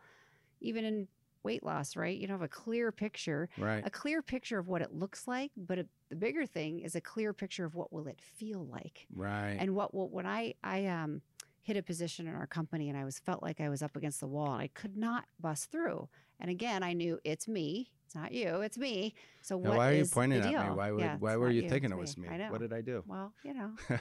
even 0.61 0.85
in 0.85 1.09
weight 1.47 1.63
loss, 1.65 1.97
right? 1.97 2.17
You 2.19 2.27
don't 2.27 2.39
have 2.41 2.43
a 2.43 2.49
clear 2.49 2.91
picture, 2.93 3.49
right. 3.59 3.83
a 3.87 3.91
clear 3.91 4.21
picture 4.21 4.59
of 4.59 4.67
what 4.69 4.83
it 4.83 4.93
looks 4.93 5.27
like, 5.29 5.51
but 5.57 5.79
a, 5.79 5.87
the 6.11 6.17
bigger 6.17 6.45
thing 6.47 6.81
is 6.81 6.95
a 6.95 7.01
clear 7.01 7.33
picture 7.33 7.65
of 7.65 7.75
what 7.75 7.93
will 7.93 8.07
it 8.09 8.21
feel 8.21 8.67
like, 8.71 9.07
Right. 9.15 9.57
and 9.59 9.75
what 9.75 9.95
will 9.95 10.09
when 10.11 10.27
I 10.27 10.55
I 10.63 10.87
um 10.87 11.23
hit 11.63 11.77
a 11.77 11.83
position 11.83 12.27
in 12.29 12.35
our 12.35 12.47
company 12.47 12.89
and 12.91 12.99
I 12.99 13.05
was 13.05 13.19
felt 13.19 13.43
like 13.43 13.61
I 13.61 13.69
was 13.69 13.83
up 13.83 13.97
against 13.97 14.21
the 14.21 14.27
wall 14.29 14.53
and 14.53 14.63
I 14.63 14.69
could 14.69 14.97
not 14.97 15.25
bust 15.41 15.71
through. 15.73 16.09
And 16.39 16.49
again, 16.51 16.83
I 16.85 16.93
knew 16.93 17.19
it's 17.25 17.49
me. 17.49 17.91
It's 18.07 18.15
not 18.15 18.31
you. 18.31 18.61
It's 18.61 18.79
me. 18.79 19.15
So 19.43 19.59
Now, 19.59 19.71
what 19.71 19.79
why 19.79 19.91
are 19.91 19.95
you 19.95 20.05
pointing 20.07 20.41
at 20.43 20.47
me? 20.47 20.55
Why 20.55 20.93
would, 20.93 21.01
Yeah, 21.01 21.17
why 21.19 21.37
were 21.37 21.47
not 21.47 21.55
you 21.57 21.69
thinking 21.69 21.91
it 21.91 21.99
was 21.99 22.17
me? 22.17 22.29
Know. 22.29 22.51
What 22.53 22.61
did 22.61 22.73
I 22.73 22.83
do? 22.83 23.03
Well, 23.07 23.33
you 23.43 23.53
know. 23.55 23.71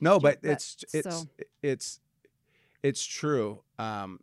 no, 0.00 0.18
but 0.18 0.42
but- 0.42 0.50
it's 0.52 0.84
it's 0.92 1.08
so- 1.08 1.28
it's 1.62 2.00
it's 2.82 3.04
true. 3.04 3.62
Um, 3.78 4.20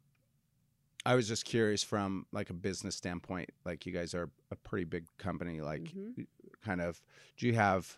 I 1.06 1.16
was 1.16 1.28
just 1.28 1.46
curious 1.46 1.84
from 1.84 2.26
like 2.32 2.50
a 2.50 2.54
business 2.54 2.96
standpoint. 2.96 3.50
Like 3.66 3.86
you 3.86 3.92
guys 3.92 4.14
are 4.14 4.30
a 4.52 4.56
pretty 4.56 4.86
big 4.86 5.06
company. 5.18 5.62
Like, 5.62 5.84
Mhm. 5.84 6.28
kind 6.64 6.82
of, 6.82 7.02
do 7.38 7.48
you 7.48 7.54
have? 7.54 7.98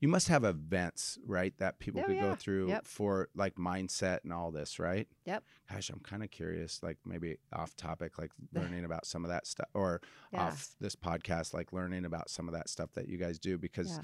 You 0.00 0.08
must 0.08 0.28
have 0.28 0.44
events, 0.44 1.18
right? 1.24 1.56
That 1.58 1.78
people 1.78 2.02
Oh, 2.02 2.04
could 2.06 2.18
go 2.20 2.34
through 2.34 2.68
Yep. 2.68 2.84
for 2.86 3.28
like 3.34 3.54
mindset 3.54 4.22
and 4.24 4.32
all 4.34 4.50
this, 4.50 4.78
right? 4.78 5.08
Yep. 5.24 5.44
Gosh, 5.70 5.88
I'm 5.88 6.00
kind 6.00 6.22
of 6.22 6.30
curious. 6.30 6.82
Like 6.82 6.98
maybe 7.06 7.38
off 7.52 7.74
topic, 7.76 8.18
like 8.18 8.32
learning 8.52 8.84
about 8.84 9.06
some 9.06 9.24
of 9.24 9.30
that 9.30 9.46
stuff, 9.46 9.68
or 9.72 10.02
Yeah. 10.32 10.42
off 10.48 10.74
this 10.80 10.94
podcast, 10.96 11.54
like 11.54 11.72
learning 11.72 12.04
about 12.04 12.28
some 12.28 12.48
of 12.48 12.54
that 12.54 12.68
stuff 12.68 12.92
that 12.94 13.08
you 13.08 13.16
guys 13.16 13.38
do, 13.38 13.56
because 13.56 13.92
Yeah. 13.96 14.02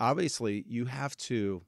obviously 0.00 0.64
you 0.68 0.86
have 0.86 1.16
to 1.16 1.64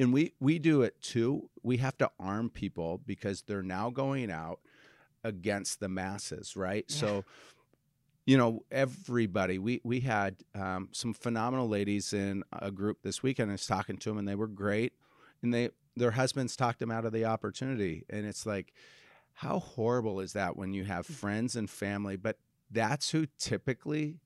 and 0.00 0.12
we 0.12 0.32
we 0.40 0.58
do 0.58 0.82
it 0.82 1.00
too 1.00 1.48
we 1.62 1.76
have 1.78 1.96
to 1.98 2.10
arm 2.18 2.50
people 2.50 2.98
because 3.06 3.42
they're 3.42 3.62
now 3.62 3.90
going 3.90 4.30
out 4.30 4.60
against 5.24 5.80
the 5.80 5.88
masses 5.88 6.54
right 6.56 6.84
Yeah. 6.88 6.96
so 6.96 7.24
you 8.26 8.36
know 8.38 8.62
everybody 8.70 9.58
we 9.58 9.80
we 9.84 10.00
had 10.00 10.36
um, 10.54 10.88
some 10.92 11.12
phenomenal 11.14 11.68
ladies 11.68 12.12
in 12.12 12.42
a 12.52 12.70
group 12.70 12.98
this 13.02 13.22
weekend 13.22 13.50
i 13.50 13.54
was 13.54 13.66
talking 13.66 13.96
to 13.98 14.08
them 14.10 14.18
and 14.18 14.28
they 14.28 14.34
were 14.34 14.46
great 14.46 14.92
and 15.42 15.52
they 15.52 15.70
their 15.96 16.12
husbands 16.12 16.56
talked 16.56 16.78
them 16.78 16.90
out 16.90 17.04
of 17.04 17.12
the 17.12 17.24
opportunity 17.24 18.04
and 18.10 18.24
it's 18.26 18.46
like 18.46 18.72
how 19.38 19.58
horrible 19.58 20.20
is 20.20 20.32
that 20.32 20.56
when 20.56 20.72
you 20.72 20.84
have 20.84 21.06
friends 21.06 21.56
and 21.56 21.68
family 21.68 22.16
but 22.16 22.38
that's 22.70 23.10
who 23.10 23.26
typically 23.38 24.18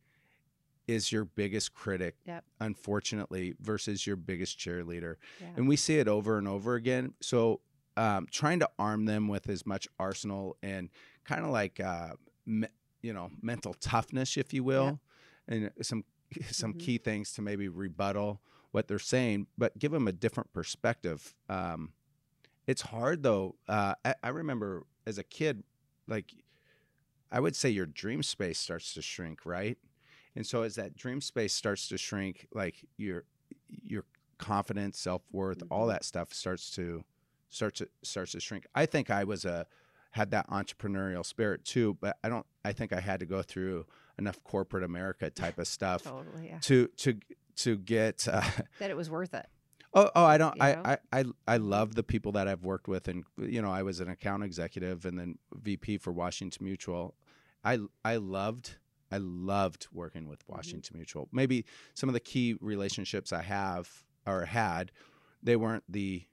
is 0.87 1.13
your 1.13 1.25
biggest 1.25 1.75
critic 1.75 2.15
Yep. 2.25 2.45
unfortunately 2.61 3.55
versus 3.61 4.07
your 4.07 4.17
biggest 4.17 4.59
cheerleader 4.59 5.17
Yeah. 5.41 5.49
and 5.57 5.69
we 5.69 5.77
see 5.77 5.99
it 5.99 6.09
over 6.09 6.39
and 6.39 6.47
over 6.49 6.75
again 6.77 7.15
so 7.21 7.61
um, 7.99 8.29
trying 8.31 8.61
to 8.61 8.71
arm 8.79 9.07
them 9.07 9.29
with 9.29 9.49
as 9.51 9.67
much 9.67 9.89
arsenal 9.99 10.57
and 10.63 10.91
kind 11.27 11.45
of 11.45 11.51
like 11.51 11.81
uh, 11.81 12.13
me, 12.47 12.69
you 13.03 13.13
know 13.15 13.31
mental 13.43 13.75
toughness 13.75 14.39
if 14.39 14.55
you 14.55 14.65
will 14.65 15.01
and 15.49 15.71
some 15.83 16.05
some 16.51 16.75
Mhm. 16.75 16.75
key 16.75 16.99
things 16.99 17.33
to 17.35 17.43
maybe 17.43 17.69
rebuttal 17.69 18.43
what 18.73 18.89
they're 18.89 18.99
saying 19.01 19.47
but 19.59 19.79
give 19.79 19.93
them 19.93 20.09
a 20.09 20.13
different 20.13 20.53
perspective 20.55 21.35
um, 21.51 21.93
it's 22.67 22.83
hard 22.83 23.23
though 23.23 23.57
uh, 23.69 23.95
I, 24.05 24.15
I 24.25 24.29
remember 24.31 24.87
as 25.07 25.19
a 25.19 25.25
kid 25.25 25.65
like 26.09 26.35
i 27.31 27.41
would 27.41 27.57
say 27.57 27.69
your 27.71 27.87
dream 27.87 28.23
space 28.23 28.59
starts 28.59 28.95
to 28.95 29.03
shrink 29.03 29.45
right 29.47 29.79
and 30.37 30.47
so 30.47 30.63
as 30.63 30.77
that 30.77 30.97
dream 30.97 31.21
space 31.21 31.55
starts 31.55 31.89
to 31.89 31.99
shrink 31.99 32.47
like 32.55 32.87
your 32.97 33.25
your 33.69 34.05
confidence 34.39 34.99
self-worth 35.01 35.63
all 35.71 35.87
Mhm. 35.87 35.89
that 35.89 36.05
stuff 36.05 36.33
starts 36.35 36.71
to 36.75 37.05
starts 37.51 37.79
to 37.79 37.89
starts 38.03 38.33
to 38.33 38.41
shrink 38.41 38.67
i 38.75 38.85
think 38.87 39.11
i 39.11 39.25
was 39.25 39.45
a 39.45 39.67
had 40.13 40.31
that 40.31 40.49
entrepreneurial 40.51 41.25
spirit 41.25 41.65
too 41.65 41.97
but 42.01 42.17
i 42.25 42.29
don't 42.29 42.47
i 42.65 42.73
think 42.73 42.93
i 42.93 43.01
had 43.01 43.21
to 43.21 43.27
go 43.27 43.43
through 43.43 43.85
enough 44.19 44.43
corporate 44.45 44.85
america 44.85 45.31
type 45.45 45.59
of 45.59 45.67
stuff 45.67 46.03
totally. 46.03 46.49
Yeah. 46.49 46.59
to 46.61 46.89
to 46.97 47.19
to 47.57 47.77
get 47.77 48.27
uh, 48.31 48.41
That 48.79 48.91
it 48.91 48.97
was 48.97 49.11
worth 49.11 49.35
it. 49.35 49.47
Oh, 49.95 50.11
oh, 50.15 50.25
I 50.25 50.37
don't. 50.39 50.55
You 50.57 50.63
I, 50.63 50.75
know? 50.75 50.83
I, 50.85 50.99
I, 51.13 51.25
I 51.49 51.57
love 51.57 51.95
the 51.97 52.03
people 52.05 52.31
that 52.33 52.47
I've 52.47 52.63
worked 52.63 52.87
with, 52.89 53.09
and 53.09 53.25
you 53.39 53.61
know, 53.63 53.71
I 53.73 53.83
was 53.83 53.99
an 54.01 54.09
account 54.11 54.45
executive 54.45 55.05
and 55.07 55.19
then 55.19 55.39
VP 55.55 55.97
for 55.99 56.13
Washington 56.13 56.65
Mutual. 56.67 57.17
I, 57.65 57.79
I 58.05 58.17
loved, 58.17 58.77
I 59.11 59.17
loved 59.17 59.89
working 59.93 60.29
with 60.29 60.45
Mm-hmm. 60.45 60.53
Washington 60.57 60.99
Mutual. 60.99 61.29
Maybe 61.33 61.65
some 61.95 62.09
of 62.09 62.13
the 62.13 62.21
key 62.21 62.55
relationships 62.61 63.33
I 63.33 63.43
have 63.43 64.05
or 64.27 64.45
had, 64.45 64.93
they 65.43 65.57
weren't 65.57 65.85
the, 65.89 66.25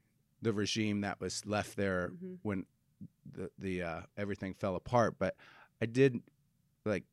the 0.42 0.54
regime 0.54 1.02
that 1.02 1.20
was 1.20 1.46
left 1.46 1.76
there 1.78 2.10
Mhm. 2.10 2.40
when 2.44 2.66
the 3.32 3.50
the 3.58 3.82
uh, 3.82 4.02
everything 4.18 4.54
fell 4.54 4.76
apart. 4.76 5.18
But 5.20 5.36
I 5.82 5.86
did 5.86 6.22
like 6.86 7.04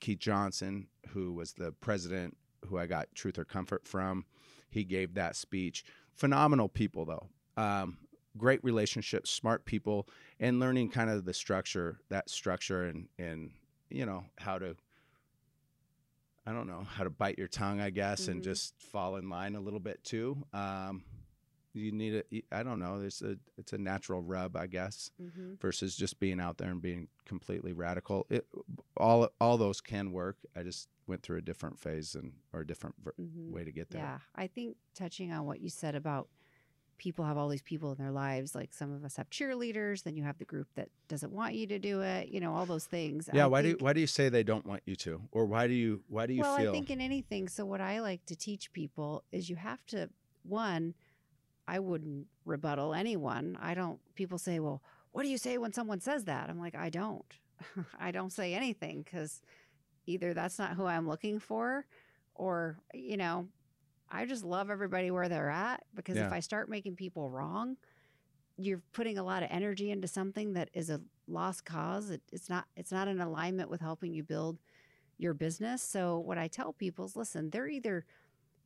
Keith 0.00 0.18
Johnson, 0.18 0.88
who 1.08 1.32
was 1.32 1.52
the 1.52 1.72
president, 1.72 2.36
who 2.66 2.78
I 2.78 2.86
got 2.86 3.14
Truth 3.14 3.38
or 3.38 3.44
Comfort 3.44 3.86
from. 3.86 4.24
He 4.70 4.84
gave 4.84 5.14
that 5.14 5.36
speech. 5.36 5.84
Phenomenal 6.14 6.68
people, 6.68 7.04
though. 7.04 7.28
Um, 7.62 7.98
great 8.36 8.62
relationships, 8.64 9.30
smart 9.30 9.64
people, 9.64 10.08
and 10.38 10.60
learning 10.60 10.90
kind 10.90 11.10
of 11.10 11.24
the 11.24 11.34
structure, 11.34 12.00
that 12.08 12.30
structure, 12.30 12.84
and 12.84 13.08
and 13.18 13.52
you 13.90 14.06
know 14.06 14.24
how 14.38 14.58
to. 14.58 14.76
I 16.46 16.52
don't 16.52 16.66
know 16.66 16.84
how 16.84 17.04
to 17.04 17.10
bite 17.10 17.38
your 17.38 17.48
tongue, 17.48 17.80
I 17.80 17.90
guess, 17.90 18.28
and 18.28 18.40
Mhm. 18.40 18.44
just 18.44 18.74
fall 18.80 19.16
in 19.16 19.28
line 19.28 19.54
a 19.54 19.60
little 19.60 19.78
bit 19.80 20.02
too. 20.02 20.44
Um, 20.52 21.04
you 21.72 21.92
need 21.92 22.14
a, 22.32 22.42
I 22.52 22.62
don't 22.62 22.78
know. 22.80 22.98
There's 23.00 23.22
a, 23.22 23.36
it's 23.56 23.72
a 23.72 23.78
natural 23.78 24.22
rub, 24.22 24.56
I 24.56 24.66
guess 24.66 25.10
Mm-hmm. 25.22 25.54
versus 25.60 25.94
just 25.96 26.18
being 26.20 26.40
out 26.40 26.58
there 26.58 26.70
and 26.70 26.82
being 26.82 27.08
completely 27.26 27.72
radical. 27.72 28.26
It, 28.30 28.46
all 28.96 29.28
all 29.40 29.56
those 29.56 29.80
can 29.80 30.12
work. 30.12 30.36
I 30.56 30.62
just 30.62 30.88
went 31.06 31.22
through 31.22 31.38
a 31.38 31.42
different 31.42 31.78
phase 31.78 32.14
and 32.14 32.32
or 32.52 32.60
a 32.60 32.66
different 32.66 32.96
ver- 33.02 33.14
Mm-hmm. 33.20 33.52
way 33.52 33.64
to 33.64 33.72
get 33.72 33.90
there. 33.90 34.02
Yeah, 34.02 34.18
I 34.34 34.46
think 34.46 34.76
touching 34.94 35.32
on 35.32 35.44
what 35.46 35.60
you 35.60 35.68
said 35.68 35.94
about 35.94 36.28
people 36.98 37.24
have 37.24 37.38
all 37.38 37.48
these 37.48 37.62
people 37.62 37.90
in 37.92 37.96
their 37.98 38.10
lives, 38.10 38.54
like 38.54 38.74
some 38.74 38.92
of 38.92 39.04
us 39.04 39.16
have 39.16 39.30
cheerleaders, 39.30 40.02
then 40.02 40.16
you 40.16 40.22
have 40.22 40.36
the 40.36 40.44
group 40.44 40.68
that 40.74 40.88
doesn't 41.08 41.32
want 41.32 41.54
you 41.54 41.66
to 41.66 41.78
do 41.78 42.02
it, 42.02 42.28
you 42.28 42.40
know, 42.40 42.52
all 42.52 42.66
those 42.66 42.84
things. 42.84 43.26
Yeah. 43.32 43.44
I 43.44 43.46
why 43.46 43.62
think, 43.62 43.78
do 43.78 43.84
why 43.84 43.94
do 43.94 44.00
you 44.00 44.06
say 44.06 44.28
they 44.28 44.42
don't 44.42 44.66
want 44.66 44.82
you 44.84 44.96
to, 44.96 45.22
or 45.32 45.46
why 45.46 45.66
do 45.66 45.72
you 45.72 46.02
why 46.08 46.26
do 46.26 46.34
you 46.34 46.42
well, 46.42 46.56
feel? 46.58 46.70
I 46.70 46.72
think 46.72 46.90
in 46.90 47.00
anything. 47.00 47.48
So 47.48 47.64
what 47.64 47.80
I 47.80 48.00
like 48.00 48.26
to 48.26 48.36
teach 48.36 48.72
people 48.72 49.24
is 49.32 49.48
you 49.48 49.56
have 49.56 49.84
to 49.86 50.10
one. 50.42 50.94
I 51.70 51.78
wouldn't 51.78 52.26
rebuttal 52.44 52.94
anyone. 52.94 53.56
I 53.60 53.74
don't. 53.74 54.00
People 54.16 54.38
say, 54.38 54.58
"Well, 54.58 54.82
what 55.12 55.22
do 55.22 55.28
you 55.28 55.38
say 55.38 55.56
when 55.56 55.72
someone 55.72 56.00
says 56.00 56.24
that?" 56.24 56.50
I'm 56.50 56.58
like, 56.58 56.74
I 56.74 56.90
don't. 56.90 57.32
I 58.00 58.10
don't 58.10 58.32
say 58.32 58.54
anything 58.54 59.02
because 59.02 59.40
either 60.06 60.34
that's 60.34 60.58
not 60.58 60.74
who 60.74 60.86
I'm 60.86 61.06
looking 61.06 61.38
for, 61.38 61.86
or 62.34 62.78
you 62.92 63.16
know, 63.16 63.46
I 64.10 64.26
just 64.26 64.44
love 64.44 64.68
everybody 64.68 65.12
where 65.12 65.28
they're 65.28 65.48
at 65.50 65.84
because 65.94 66.16
if 66.26 66.32
I 66.32 66.40
start 66.40 66.68
making 66.68 66.96
people 66.96 67.30
wrong, 67.30 67.76
you're 68.56 68.82
putting 68.92 69.16
a 69.16 69.22
lot 69.22 69.44
of 69.44 69.48
energy 69.52 69.92
into 69.92 70.08
something 70.08 70.54
that 70.54 70.70
is 70.74 70.90
a 70.90 71.00
lost 71.28 71.64
cause. 71.64 72.10
It, 72.10 72.22
it's 72.32 72.48
not 72.50 72.64
it's 72.76 72.90
not 72.90 73.06
in 73.06 73.20
alignment 73.20 73.70
with 73.70 73.80
helping 73.80 74.12
you 74.12 74.24
build 74.24 74.58
your 75.18 75.34
business. 75.34 75.82
So 75.82 76.18
what 76.18 76.36
I 76.36 76.48
tell 76.48 76.72
people 76.72 77.04
is, 77.04 77.14
listen, 77.14 77.50
they're 77.50 77.68
either 77.68 78.04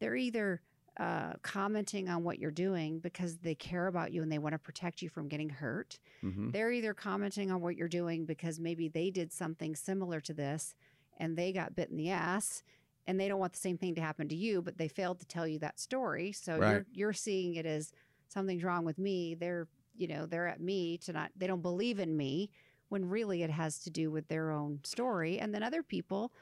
they're 0.00 0.16
either 0.16 0.62
uh, 0.98 1.32
commenting 1.42 2.08
on 2.08 2.22
what 2.22 2.38
you're 2.38 2.50
doing 2.50 2.98
because 3.00 3.38
they 3.38 3.54
care 3.54 3.88
about 3.88 4.12
you 4.12 4.22
and 4.22 4.30
they 4.30 4.38
want 4.38 4.52
to 4.52 4.58
protect 4.58 5.02
you 5.02 5.08
from 5.08 5.28
getting 5.28 5.48
hurt. 5.50 5.98
Mm-hmm. 6.22 6.50
They're 6.50 6.70
either 6.70 6.94
commenting 6.94 7.50
on 7.50 7.60
what 7.60 7.76
you're 7.76 7.88
doing 7.88 8.26
because 8.26 8.60
maybe 8.60 8.88
they 8.88 9.10
did 9.10 9.32
something 9.32 9.74
similar 9.74 10.20
to 10.20 10.32
this 10.32 10.74
and 11.18 11.36
they 11.36 11.52
got 11.52 11.74
bit 11.74 11.90
in 11.90 11.96
the 11.96 12.10
ass 12.10 12.62
and 13.06 13.18
they 13.18 13.28
don't 13.28 13.40
want 13.40 13.52
the 13.52 13.58
same 13.58 13.76
thing 13.76 13.94
to 13.96 14.00
happen 14.00 14.28
to 14.28 14.36
you, 14.36 14.62
but 14.62 14.78
they 14.78 14.88
failed 14.88 15.18
to 15.20 15.26
tell 15.26 15.46
you 15.48 15.58
that 15.58 15.80
story. 15.80 16.32
So 16.32 16.58
Right. 16.58 16.70
you're 16.70 16.86
you're 16.92 17.12
seeing 17.12 17.56
it 17.56 17.66
as 17.66 17.92
something's 18.28 18.64
wrong 18.64 18.84
with 18.84 18.98
me. 18.98 19.34
They're 19.34 19.66
you 19.96 20.06
know 20.08 20.26
they're 20.26 20.48
at 20.48 20.60
me 20.60 20.98
to 20.98 21.12
not 21.12 21.30
they 21.36 21.46
don't 21.46 21.62
believe 21.62 21.98
in 21.98 22.16
me 22.16 22.50
when 22.88 23.08
really 23.08 23.42
it 23.42 23.50
has 23.50 23.80
to 23.80 23.90
do 23.90 24.10
with 24.10 24.28
their 24.28 24.52
own 24.52 24.80
story. 24.84 25.38
And 25.40 25.52
then 25.52 25.62
other 25.62 25.82
people 25.82 26.32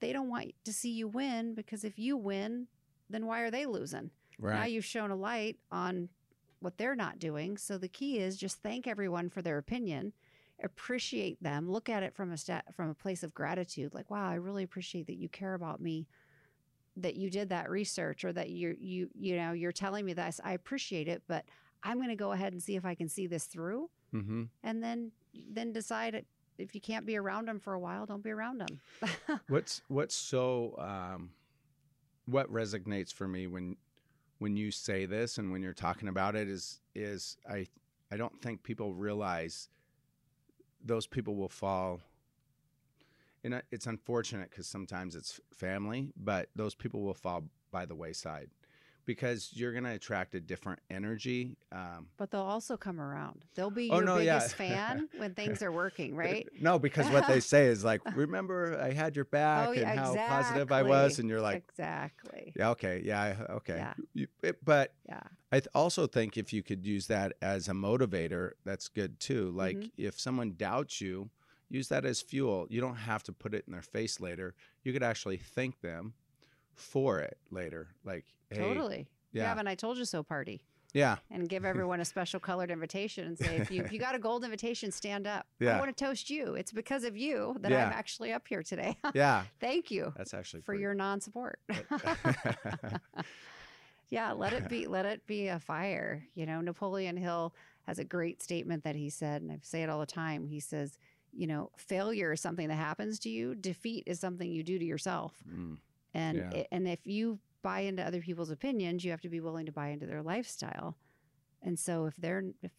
they 0.00 0.12
don't 0.12 0.28
want 0.28 0.52
to 0.64 0.72
see 0.72 0.90
you 0.90 1.08
win 1.08 1.54
because 1.54 1.82
if 1.84 1.98
you 1.98 2.16
win, 2.18 2.66
then 3.14 3.26
why 3.26 3.40
are 3.42 3.50
they 3.50 3.64
losing? 3.66 4.10
Right. 4.38 4.54
Now 4.58 4.64
you've 4.64 4.84
shown 4.84 5.10
a 5.10 5.16
light 5.16 5.56
on 5.70 6.08
what 6.60 6.76
they're 6.78 6.96
not 6.96 7.18
doing. 7.18 7.56
So 7.56 7.78
the 7.78 7.88
key 7.88 8.18
is 8.18 8.36
just 8.36 8.62
thank 8.62 8.86
everyone 8.86 9.28
for 9.30 9.42
their 9.42 9.58
opinion, 9.58 10.12
appreciate 10.62 11.42
them, 11.42 11.70
look 11.70 11.88
at 11.88 12.02
it 12.02 12.14
from 12.14 12.32
a 12.32 12.36
sta- 12.36 12.62
from 12.74 12.88
a 12.90 12.94
place 12.94 13.22
of 13.22 13.34
gratitude. 13.34 13.94
Like, 13.94 14.10
wow, 14.10 14.28
I 14.28 14.34
really 14.34 14.62
appreciate 14.62 15.06
that 15.06 15.16
you 15.16 15.28
care 15.28 15.54
about 15.54 15.80
me, 15.80 16.06
that 16.96 17.14
you 17.16 17.30
did 17.30 17.50
that 17.50 17.70
research, 17.70 18.24
or 18.24 18.32
that 18.32 18.50
you 18.50 18.76
you 18.80 19.08
you 19.14 19.36
know 19.36 19.52
you're 19.52 19.72
telling 19.72 20.04
me 20.04 20.12
this. 20.14 20.40
I 20.42 20.52
appreciate 20.52 21.08
it, 21.08 21.22
but 21.28 21.44
I'm 21.82 21.98
going 21.98 22.08
to 22.08 22.16
go 22.16 22.32
ahead 22.32 22.52
and 22.52 22.62
see 22.62 22.76
if 22.76 22.84
I 22.84 22.94
can 22.94 23.08
see 23.08 23.26
this 23.26 23.44
through, 23.46 23.90
Mm-hmm. 24.14 24.44
and 24.62 24.82
then 24.82 25.12
then 25.50 25.72
decide. 25.72 26.24
If 26.56 26.72
you 26.72 26.80
can't 26.80 27.04
be 27.04 27.16
around 27.16 27.48
them 27.48 27.58
for 27.58 27.72
a 27.74 27.80
while, 27.80 28.06
don't 28.06 28.22
be 28.22 28.30
around 28.30 28.58
them. 28.60 28.80
What's 29.48 29.82
what's 29.88 30.14
so 30.14 30.76
um, 30.78 31.30
what 32.26 32.50
resonates 32.52 33.12
for 33.12 33.28
me 33.28 33.46
when 33.46 33.76
when 34.38 34.56
you 34.56 34.70
say 34.70 35.06
this 35.06 35.38
and 35.38 35.52
when 35.52 35.62
you're 35.62 35.72
talking 35.72 36.08
about 36.08 36.34
it 36.34 36.48
is 36.48 36.80
is 36.94 37.36
I 37.48 37.66
I 38.10 38.16
don't 38.16 38.40
think 38.40 38.62
people 38.62 38.94
realize 38.94 39.68
those 40.84 41.06
people 41.06 41.34
will 41.34 41.48
fall. 41.48 42.00
And 43.42 43.62
it's 43.70 43.86
unfortunate 43.86 44.50
because 44.50 44.66
sometimes 44.66 45.14
it's 45.14 45.40
family, 45.52 46.12
but 46.16 46.48
those 46.56 46.74
people 46.74 47.02
will 47.02 47.14
fall 47.14 47.44
by 47.70 47.84
the 47.84 47.94
wayside 47.94 48.48
because 49.06 49.50
you're 49.52 49.72
going 49.72 49.84
to 49.84 49.90
attract 49.92 50.34
a 50.34 50.40
different 50.40 50.80
energy. 50.90 51.56
Um, 51.72 52.06
but 52.16 52.30
they'll 52.30 52.40
also 52.40 52.76
come 52.76 53.00
around. 53.00 53.44
They'll 53.54 53.70
be 53.70 53.90
Oh, 53.90 53.96
your 53.96 54.04
no, 54.04 54.16
yeah. 54.18 54.38
biggest 54.38 54.54
fan 54.56 55.08
when 55.18 55.34
things 55.40 55.62
are 55.62 55.72
working, 55.72 56.14
right? 56.16 56.48
No, 56.60 56.78
because 56.78 57.08
what 57.10 57.26
they 57.26 57.40
say 57.40 57.66
is 57.66 57.84
like, 57.84 58.00
remember 58.16 58.78
I 58.80 58.92
had 58.92 59.16
your 59.16 59.24
back 59.26 59.68
Oh, 59.68 59.72
and 59.72 59.80
yeah, 59.80 59.94
how 59.96 60.14
positive 60.16 60.72
I 60.72 60.82
was, 60.82 61.18
and 61.18 61.28
you're 61.28 61.40
like, 61.42 61.64
exactly. 61.68 62.52
yeah, 62.56 62.70
okay, 62.70 63.02
yeah, 63.04 63.36
okay. 63.50 63.76
Yeah. 63.76 63.94
You- 64.14 64.28
it- 64.42 64.64
but 64.64 64.94
Yeah. 65.08 65.20
I 65.52 65.60
th- 65.60 65.68
also 65.74 66.06
think 66.06 66.36
if 66.36 66.52
you 66.52 66.62
could 66.62 66.84
use 66.86 67.06
that 67.08 67.34
as 67.42 67.68
a 67.68 67.72
motivator, 67.72 68.52
that's 68.64 68.88
good 68.88 69.20
too. 69.20 69.50
Like 69.50 69.76
Mhm. 69.76 69.90
if 69.96 70.18
someone 70.18 70.54
doubts 70.56 71.00
you, 71.00 71.30
use 71.68 71.88
that 71.88 72.04
as 72.04 72.20
fuel. 72.20 72.66
You 72.70 72.80
don't 72.80 72.94
have 72.96 73.22
to 73.24 73.32
put 73.32 73.54
it 73.54 73.64
in 73.66 73.72
their 73.72 73.82
face 73.82 74.20
later. 74.20 74.54
You 74.82 74.92
could 74.92 75.02
actually 75.02 75.36
thank 75.38 75.80
them 75.80 76.14
for 76.76 77.20
it 77.20 77.38
later. 77.50 77.88
Like, 78.04 78.24
hey, 78.50 78.58
Totally. 78.58 79.08
Yeah, 79.32 79.48
have 79.48 79.58
an 79.58 79.66
I 79.66 79.74
told 79.74 79.98
you 79.98 80.04
so 80.04 80.22
party 80.22 80.62
yeah, 80.94 81.16
and 81.28 81.48
give 81.48 81.64
everyone 81.64 81.98
a 82.00 82.04
special 82.04 82.38
colored 82.38 82.70
invitation 82.70 83.26
and 83.26 83.36
say, 83.36 83.56
if 83.56 83.68
you, 83.68 83.82
if 83.82 83.92
you 83.92 83.98
got 84.06 84.14
a 84.14 84.18
gold 84.20 84.44
invitation, 84.44 84.92
stand 84.92 85.26
up. 85.26 85.44
Yeah. 85.58 85.76
I 85.76 85.80
want 85.80 85.94
to 85.94 86.04
toast 86.04 86.30
you. 86.30 86.54
It's 86.54 86.70
because 86.70 87.02
of 87.02 87.16
you 87.16 87.56
that 87.62 87.72
Yeah. 87.72 87.86
I'm 87.86 87.92
actually 87.92 88.32
up 88.32 88.46
here 88.46 88.62
today. 88.62 88.96
yeah. 89.14 89.42
Thank 89.58 89.90
you 89.90 90.12
That's 90.16 90.32
actually 90.34 90.60
for 90.60 90.66
pretty- 90.66 90.82
your 90.82 90.94
non 90.94 91.20
support. 91.20 91.58
yeah, 94.08 94.32
let 94.32 94.52
it 94.52 94.68
be 94.68 94.86
let 94.86 95.04
it 95.04 95.26
be 95.26 95.48
a 95.48 95.58
fire. 95.58 96.24
You 96.36 96.46
know, 96.46 96.60
Napoleon 96.60 97.16
Hill 97.16 97.54
has 97.88 97.98
a 97.98 98.04
great 98.04 98.40
statement 98.42 98.84
that 98.84 98.94
he 98.94 99.10
said, 99.10 99.42
and 99.42 99.50
I 99.50 99.58
say 99.62 99.82
it 99.82 99.90
all 99.90 99.98
the 100.00 100.06
time. 100.06 100.46
He 100.46 100.60
says, 100.60 100.96
you 101.32 101.46
know, 101.48 101.70
failure 101.76 102.32
is 102.32 102.40
something 102.40 102.68
that 102.68 102.76
happens 102.76 103.18
to 103.20 103.28
you. 103.30 103.56
Defeat 103.56 104.04
is 104.06 104.20
something 104.20 104.48
you 104.50 104.62
do 104.62 104.78
to 104.78 104.84
yourself. 104.84 105.34
Mm, 105.52 105.78
And 106.14 106.38
Yeah. 106.38 106.50
i- 106.60 106.66
and 106.70 106.86
if 106.88 107.06
you 107.06 107.40
buy 107.62 107.80
into 107.80 108.02
other 108.04 108.20
people's 108.20 108.50
opinions, 108.50 109.04
you 109.04 109.10
have 109.10 109.20
to 109.22 109.28
be 109.28 109.40
willing 109.40 109.66
to 109.66 109.72
buy 109.72 109.88
into 109.88 110.06
their 110.06 110.22
lifestyle. 110.22 110.96
And 111.62 111.78
so 111.78 112.06
if 112.06 112.16
they're 112.16 112.44
if 112.62 112.72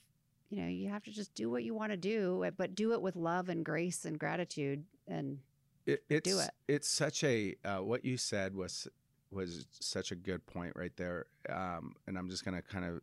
you 0.50 0.62
know, 0.62 0.68
you 0.68 0.90
have 0.90 1.04
to 1.04 1.12
just 1.12 1.34
do 1.34 1.50
what 1.50 1.64
you 1.64 1.74
want 1.74 1.92
to 1.92 1.98
do, 1.98 2.46
eh, 2.46 2.52
but 2.56 2.76
do 2.76 2.94
it 2.94 3.02
with 3.02 3.16
love 3.16 3.50
and 3.50 3.66
grace 3.66 4.06
and 4.06 4.18
gratitude 4.20 4.86
and 5.08 5.40
it, 5.88 6.04
it's 6.10 6.30
it. 6.30 6.52
it's 6.68 6.88
such 6.88 7.24
a 7.24 7.56
uh, 7.66 7.80
what 7.80 8.06
you 8.06 8.16
said 8.18 8.56
was 8.56 8.88
was 9.32 9.66
such 9.82 10.12
a 10.12 10.16
good 10.16 10.46
point 10.46 10.74
right 10.76 10.96
there. 10.98 11.26
Um, 11.50 11.96
and 12.08 12.18
I'm 12.18 12.30
just 12.30 12.46
gonna 12.46 12.62
kind 12.62 12.86
of 12.86 13.02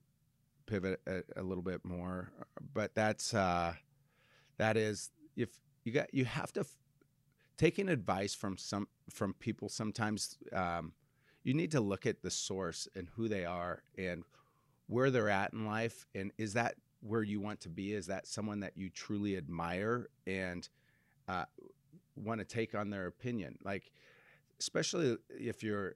pivot 0.67 1.01
a, 1.07 1.23
a 1.37 1.43
little 1.43 1.63
bit 1.63 1.85
more, 1.85 2.33
but 2.73 2.95
that's 2.95 3.35
uh, 3.35 3.75
that 4.59 4.77
is 4.77 5.11
if 5.37 5.51
you 5.85 5.93
got 5.93 6.13
you 6.15 6.25
have 6.25 6.53
to 6.53 6.61
f- 6.61 6.77
taking 7.63 7.89
advice 7.89 8.35
from 8.35 8.57
some 8.59 8.89
from 9.09 9.35
people 9.35 9.69
sometimes 9.69 10.37
um, 10.53 10.93
you 11.45 11.55
need 11.55 11.71
to 11.71 11.81
look 11.81 12.07
at 12.07 12.21
the 12.21 12.31
source 12.31 12.89
and 12.97 13.09
who 13.15 13.29
they 13.29 13.45
are 13.45 13.85
and 13.97 14.25
where 14.89 15.13
they're 15.13 15.29
at 15.29 15.53
in 15.53 15.65
life. 15.65 16.05
And 16.13 16.33
is 16.39 16.55
that 16.55 16.75
where 17.03 17.23
you 17.23 17.41
want 17.41 17.61
to 17.61 17.69
be? 17.69 17.93
Is 17.93 18.09
that 18.09 18.27
someone 18.27 18.61
that 18.61 18.73
you 18.77 18.91
truly 18.91 19.37
admire 19.37 20.09
and 20.27 20.69
uh, 21.29 21.45
want 22.17 22.41
to 22.41 22.45
take 22.45 22.75
on 22.75 22.91
their 22.91 23.07
opinion? 23.07 23.57
Like 23.65 23.93
especially 24.59 25.17
if 25.31 25.63
you're 25.63 25.95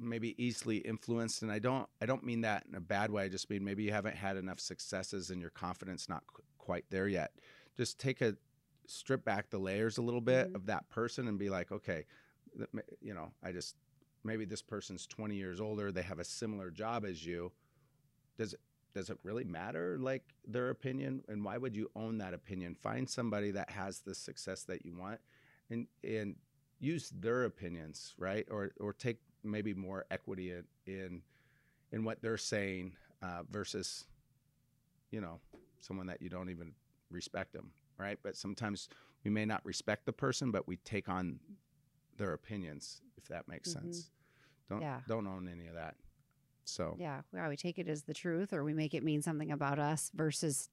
maybe 0.00 0.34
easily 0.42 0.78
influenced 0.78 1.42
and 1.42 1.52
i 1.52 1.60
don't 1.60 1.88
i 2.00 2.06
don't 2.06 2.24
mean 2.24 2.40
that 2.40 2.64
in 2.68 2.74
a 2.74 2.80
bad 2.80 3.08
way. 3.08 3.22
I 3.22 3.28
just 3.28 3.48
mean 3.50 3.64
maybe 3.64 3.84
you 3.84 3.92
haven't 3.92 4.16
had 4.16 4.36
enough 4.36 4.58
successes 4.58 5.30
and 5.30 5.40
your 5.40 5.50
confidence 5.50 6.08
not 6.08 6.24
qu- 6.26 6.42
quite 6.58 6.86
there 6.90 7.06
yet. 7.06 7.30
Just 7.76 8.00
take 8.00 8.20
a 8.20 8.34
strip 8.92 9.24
back 9.24 9.50
the 9.50 9.58
layers 9.58 9.98
a 9.98 10.02
little 10.02 10.20
bit 10.20 10.48
Mhm. 10.48 10.54
of 10.54 10.66
that 10.66 10.88
person 10.88 11.28
and 11.28 11.38
be 11.38 11.48
like 11.50 11.72
okay 11.72 12.04
you 13.00 13.14
know 13.14 13.32
i 13.42 13.50
just 13.52 13.76
maybe 14.24 14.44
this 14.44 14.62
person's 14.62 15.06
20 15.06 15.34
years 15.34 15.60
older 15.60 15.90
they 15.90 16.02
have 16.02 16.18
a 16.18 16.24
similar 16.24 16.70
job 16.70 17.04
as 17.04 17.24
you. 17.26 17.52
Does 18.38 18.54
it 18.54 18.60
does 18.94 19.10
it 19.10 19.18
really 19.22 19.44
matter 19.44 19.98
like 19.98 20.34
their 20.46 20.70
opinion? 20.70 21.24
And 21.28 21.42
why 21.44 21.56
would 21.56 21.74
you 21.74 21.90
own 21.96 22.18
that 22.18 22.34
opinion? 22.34 22.74
Find 22.74 23.08
somebody 23.08 23.50
that 23.52 23.70
has 23.70 24.00
the 24.00 24.14
success 24.14 24.64
that 24.64 24.84
you 24.84 24.94
want 24.94 25.20
and 25.70 25.86
and 26.04 26.36
use 26.78 27.10
their 27.10 27.44
opinions 27.44 28.14
right? 28.18 28.46
Or 28.50 28.70
or 28.80 28.92
take 28.92 29.18
maybe 29.42 29.74
more 29.74 30.04
equity 30.10 30.52
in 30.52 30.64
in, 30.86 31.22
in 31.90 32.04
what 32.04 32.20
they're 32.22 32.36
saying 32.36 32.92
uh, 33.22 33.42
versus 33.50 34.04
you 35.10 35.20
know 35.20 35.40
someone 35.80 36.06
that 36.06 36.22
you 36.22 36.28
don't 36.28 36.50
even 36.50 36.72
respect 37.10 37.52
them 37.52 37.72
right 37.98 38.18
but 38.22 38.36
sometimes 38.36 38.88
we 39.24 39.30
may 39.30 39.44
not 39.44 39.64
respect 39.64 40.04
the 40.06 40.12
person 40.12 40.50
but 40.50 40.66
we 40.66 40.76
take 40.78 41.08
on 41.08 41.38
their 42.16 42.32
opinions 42.32 43.00
if 43.16 43.26
that 43.28 43.46
makes 43.48 43.68
Mhm. 43.70 43.72
sense 43.72 44.10
don't 44.68 44.80
Yeah. 44.82 45.00
don't 45.06 45.26
own 45.26 45.48
any 45.48 45.66
of 45.66 45.74
that 45.74 45.96
so 46.64 46.94
yeah, 46.98 47.22
well, 47.32 47.48
we 47.48 47.56
take 47.56 47.78
it 47.78 47.88
as 47.88 48.04
the 48.04 48.14
truth 48.14 48.52
or 48.52 48.62
we 48.62 48.72
make 48.72 48.94
it 48.94 49.02
mean 49.02 49.20
something 49.20 49.50
about 49.50 49.80
us 49.80 50.10
versus 50.14 50.68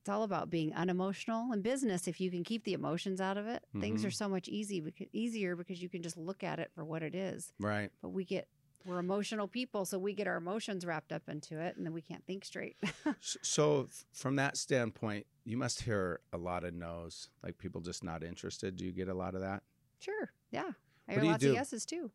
it's 0.00 0.08
all 0.10 0.22
about 0.24 0.50
being 0.50 0.74
unemotional 0.74 1.52
in 1.54 1.62
business. 1.62 2.06
If 2.06 2.20
you 2.20 2.30
can 2.30 2.44
keep 2.44 2.64
the 2.64 2.74
emotions 2.74 3.18
out 3.20 3.38
of 3.38 3.46
it, 3.46 3.64
things 3.80 4.02
Mhm. 4.02 4.06
are 4.08 4.10
so 4.10 4.28
much 4.28 4.46
easy 4.46 4.84
easier 5.12 5.56
because 5.56 5.80
you 5.82 5.88
can 5.88 6.02
just 6.02 6.18
look 6.18 6.44
at 6.44 6.58
it 6.58 6.70
for 6.74 6.84
what 6.84 7.02
it 7.02 7.14
is. 7.14 7.50
right 7.58 7.90
But 8.02 8.10
we 8.10 8.24
get 8.26 8.48
we're 8.84 8.98
emotional 8.98 9.48
people, 9.48 9.84
so 9.84 9.98
we 9.98 10.12
get 10.14 10.26
our 10.26 10.36
emotions 10.36 10.84
wrapped 10.84 11.12
up 11.12 11.28
into 11.28 11.58
it, 11.60 11.76
and 11.76 11.84
then 11.86 11.92
we 11.92 12.02
can't 12.02 12.24
think 12.26 12.44
straight. 12.44 12.76
So, 13.20 13.82
f- 13.88 14.04
from 14.12 14.36
that 14.36 14.56
standpoint, 14.56 15.26
you 15.44 15.56
must 15.56 15.82
hear 15.82 16.20
a 16.32 16.36
lot 16.38 16.64
of 16.64 16.74
no's, 16.74 17.28
like 17.42 17.58
people 17.58 17.80
just 17.80 18.04
not 18.04 18.22
interested. 18.22 18.76
Do 18.76 18.84
you 18.84 18.92
get 18.92 19.08
a 19.08 19.14
lot 19.14 19.34
of 19.34 19.40
that? 19.40 19.62
sure, 19.98 20.30
yeah, 20.50 20.70
I 21.08 21.14
hear 21.14 21.24
lots 21.24 21.38
do? 21.42 21.48
of 21.50 21.54
yeses 21.54 21.86
too. 21.86 22.10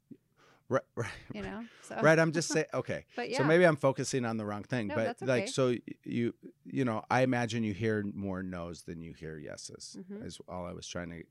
Right, 0.70 0.84
right, 0.96 1.10
You 1.34 1.42
know, 1.42 1.66
so 1.84 1.96
right. 2.02 2.18
I'm 2.18 2.32
just 2.32 2.48
saying. 2.54 2.68
Okay, 2.74 3.06
But 3.16 3.30
yeah, 3.30 3.40
so 3.40 3.44
maybe 3.44 3.66
I'm 3.66 3.76
focusing 3.76 4.24
on 4.24 4.38
the 4.38 4.46
wrong 4.46 4.64
thing, 4.64 4.88
No, 4.88 4.96
but 4.96 5.04
that's 5.04 5.22
like, 5.24 5.48
so 5.50 5.76
you, 6.06 6.34
you 6.66 6.86
know, 6.86 7.04
I 7.10 7.22
imagine 7.24 7.64
you 7.64 7.74
hear 7.74 8.06
more 8.14 8.42
no's 8.44 8.84
than 8.84 9.02
you 9.02 9.14
hear 9.14 9.38
yeses. 9.38 9.98
Mhm. 10.00 10.26
Is 10.26 10.40
all 10.48 10.66
I 10.66 10.72
was 10.74 10.88
trying 10.88 11.10
to 11.10 11.24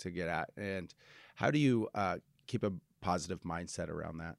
to 0.00 0.10
get 0.10 0.28
at. 0.28 0.50
And 0.56 0.92
how 1.36 1.50
do 1.50 1.58
you 1.58 1.88
uh, 1.94 2.18
keep 2.46 2.62
a 2.64 2.72
positive 3.00 3.40
mindset 3.42 3.88
around 3.88 4.18
that? 4.18 4.36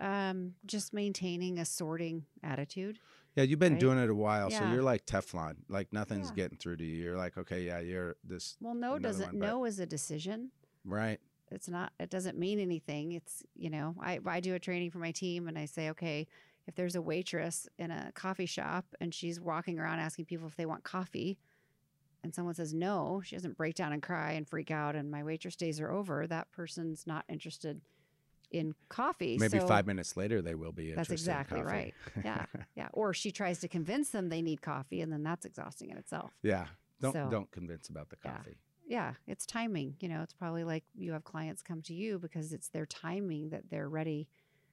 Um, 0.00 0.54
just 0.66 0.92
maintaining 0.92 1.58
a 1.58 1.64
sorting 1.64 2.24
attitude. 2.42 2.98
Yeah, 3.36 3.44
you've 3.44 3.58
been 3.60 3.74
Right? 3.74 3.80
doing 3.80 3.98
it 3.98 4.10
a 4.10 4.14
while, 4.14 4.50
so 4.50 4.64
you're 4.64 4.82
like 4.82 5.06
Teflon. 5.06 5.56
Like 5.68 5.92
nothing's 5.92 6.28
Yeah. 6.30 6.34
getting 6.36 6.58
through 6.58 6.78
to 6.78 6.84
you. 6.84 7.02
You're 7.04 7.16
like, 7.16 7.38
okay, 7.38 7.62
yeah, 7.64 7.78
you're 7.80 8.16
this, 8.24 8.56
Well, 8.60 8.74
no 8.74 8.98
doesn't. 8.98 9.26
one, 9.34 9.38
no 9.38 9.64
is 9.64 9.78
a 9.78 9.86
decision. 9.86 10.50
right? 10.84 11.20
it's 11.52 11.68
not 11.68 11.92
it 11.98 12.08
doesn't 12.10 12.38
mean 12.38 12.60
anything 12.60 13.10
it's 13.10 13.42
you 13.56 13.68
know 13.70 13.96
i 14.00 14.20
i 14.24 14.38
do 14.38 14.54
a 14.54 14.58
training 14.60 14.88
for 14.88 14.98
my 14.98 15.10
team 15.10 15.48
and 15.48 15.58
i 15.58 15.64
say 15.64 15.90
okay 15.90 16.24
if 16.68 16.76
there's 16.76 16.94
a 16.94 17.02
waitress 17.02 17.68
in 17.76 17.90
a 17.90 18.12
coffee 18.14 18.46
shop 18.46 18.84
and 19.00 19.12
she's 19.12 19.40
walking 19.40 19.76
around 19.76 19.98
asking 19.98 20.24
people 20.26 20.46
if 20.46 20.54
they 20.54 20.64
want 20.64 20.84
coffee 20.84 21.40
and 22.22 22.32
someone 22.32 22.54
says 22.54 22.72
no, 22.72 23.20
she 23.24 23.34
doesn't 23.34 23.56
break 23.56 23.74
down 23.74 23.92
and 23.92 24.00
cry 24.00 24.30
and 24.32 24.46
freak 24.48 24.70
out 24.70 24.94
and 24.94 25.10
my 25.10 25.24
waitress 25.24 25.56
days 25.56 25.80
are 25.80 25.90
over, 25.90 26.24
that 26.28 26.52
person's 26.52 27.04
not 27.04 27.24
interested 27.28 27.80
in 28.50 28.74
coffee. 28.88 29.36
Maybe 29.38 29.58
So 29.60 29.66
five 29.66 29.86
minutes 29.86 30.16
later 30.16 30.42
they 30.42 30.54
will 30.54 30.72
be. 30.72 30.92
That's 30.92 31.10
interested 31.10 31.30
in 31.30 31.36
coffee. 31.36 31.62
That's 31.62 31.62
exactly 31.62 31.62
right. 31.62 31.94
Yeah. 32.54 32.62
Yeah. 32.76 32.88
Or 32.92 33.12
she 33.14 33.30
tries 33.32 33.60
to 33.60 33.68
convince 33.68 34.10
them 34.10 34.28
they 34.28 34.42
need 34.42 34.60
coffee 34.62 35.00
and 35.02 35.12
then 35.12 35.22
that's 35.22 35.44
exhausting 35.44 35.90
in 35.90 35.96
itself. 35.98 36.30
yeah. 36.42 36.66
Don't 37.00 37.12
So- 37.12 37.28
don't 37.30 37.50
convince 37.50 37.88
about 37.88 38.10
the 38.10 38.16
coffee. 38.16 38.58
Yeah, 38.86 39.14
it's 39.28 39.46
timing. 39.46 39.94
You 40.00 40.08
know, 40.08 40.22
it's 40.22 40.34
probably 40.34 40.64
like 40.64 40.82
you 40.96 41.12
have 41.12 41.22
clients 41.22 41.62
come 41.62 41.80
to 41.82 41.94
you 41.94 42.18
because 42.18 42.52
it's 42.52 42.68
their 42.70 42.86
timing 42.86 43.50
that 43.50 43.70
they're 43.70 43.88
ready 43.88 44.26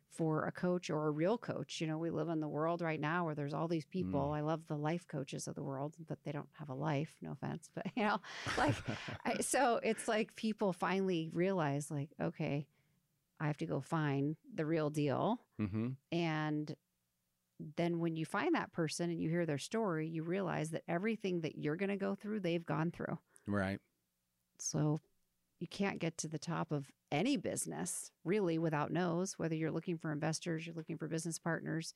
for 0.10 0.46
a 0.46 0.52
coach 0.52 0.90
or 0.90 1.06
a 1.08 1.12
real 1.12 1.38
coach. 1.38 1.80
You 1.80 1.86
know, 1.86 2.00
we 2.00 2.10
live 2.10 2.28
in 2.30 2.40
the 2.40 2.48
world 2.48 2.82
right 2.82 3.00
now 3.00 3.26
where 3.26 3.36
there's 3.36 3.54
all 3.54 3.68
these 3.68 3.86
people. 3.86 4.30
Mm. 4.32 4.38
I 4.38 4.42
love 4.42 4.62
the 4.68 4.76
life 4.76 5.08
coaches 5.08 5.48
of 5.48 5.54
the 5.54 5.62
world, 5.62 5.96
but 6.08 6.18
they 6.26 6.32
don't 6.32 6.50
have 6.54 6.70
a 6.70 6.74
life. 6.74 7.12
No 7.22 7.34
offense, 7.34 7.70
but 7.76 7.86
you 7.96 8.04
know, 8.06 8.18
like 8.58 8.74
I, 9.26 9.42
so 9.42 9.80
it's 9.84 10.08
like 10.08 10.36
people 10.36 10.74
finally 10.74 11.30
realize, 11.32 11.92
like, 11.92 12.10
okay, 12.20 12.66
I 13.40 13.48
have 13.48 13.58
to 13.58 13.66
go 13.66 13.82
find 13.82 14.36
the 14.54 14.66
real 14.66 14.90
deal. 14.90 15.40
mm-hmm. 15.62 15.90
And 16.12 16.76
then 17.76 18.00
when 18.00 18.16
you 18.16 18.26
find 18.26 18.56
that 18.56 18.72
person 18.72 19.10
and 19.10 19.22
you 19.22 19.30
hear 19.30 19.46
their 19.46 19.58
story, 19.58 20.08
you 20.08 20.24
realize 20.24 20.70
that 20.72 20.84
everything 20.88 21.42
that 21.42 21.58
you're 21.58 21.76
going 21.76 21.90
to 21.90 21.98
go 21.98 22.16
through, 22.16 22.40
they've 22.40 22.66
gone 22.66 22.92
through. 22.92 23.18
Right. 23.48 23.80
So 24.60 25.00
you 25.60 25.68
can't 25.68 26.00
get 26.00 26.18
to 26.20 26.28
the 26.28 26.40
top 26.40 26.72
of 26.72 26.92
any 27.12 27.38
business 27.38 28.12
really 28.24 28.58
without 28.58 28.92
knows 28.92 29.34
whether 29.40 29.56
you're 29.56 29.72
looking 29.72 29.98
for 29.98 30.12
investors, 30.12 30.66
you're 30.66 30.76
looking 30.76 30.98
for 30.98 31.08
business 31.08 31.40
partners. 31.40 31.94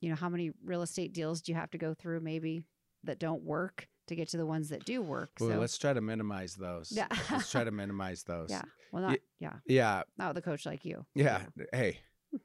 You 0.00 0.10
know, 0.10 0.16
how 0.16 0.28
many 0.28 0.52
real 0.64 0.82
estate 0.82 1.12
deals 1.12 1.42
do 1.42 1.52
you 1.52 1.58
have 1.58 1.70
to 1.72 1.78
go 1.78 1.94
through 1.94 2.20
maybe 2.20 2.62
that 3.04 3.18
don't 3.18 3.42
work 3.42 3.88
to 4.10 4.16
get 4.16 4.28
to 4.28 4.36
the 4.36 4.46
ones 4.46 4.68
that 4.68 4.84
do 4.84 5.00
work? 5.00 5.30
Well, 5.40 5.50
so 5.50 5.58
let's 5.58 5.78
try 5.78 5.92
to 5.92 6.00
minimize 6.00 6.54
those. 6.54 6.92
Yeah. 6.92 7.08
let's 7.30 7.50
try 7.50 7.64
to 7.64 7.70
minimize 7.82 8.22
those. 8.24 8.50
yeah. 8.50 8.62
Well 8.92 9.02
not 9.02 9.18
yeah. 9.38 9.54
Yeah. 9.66 10.02
Not 10.18 10.34
with 10.34 10.38
a 10.38 10.42
coach 10.42 10.66
like 10.66 10.84
you. 10.84 11.06
Yeah. 11.14 11.42
Hey. 11.72 12.00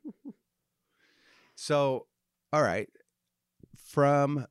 so, 1.56 2.08
all 2.54 2.64
right. 2.64 2.90
From 3.76 4.46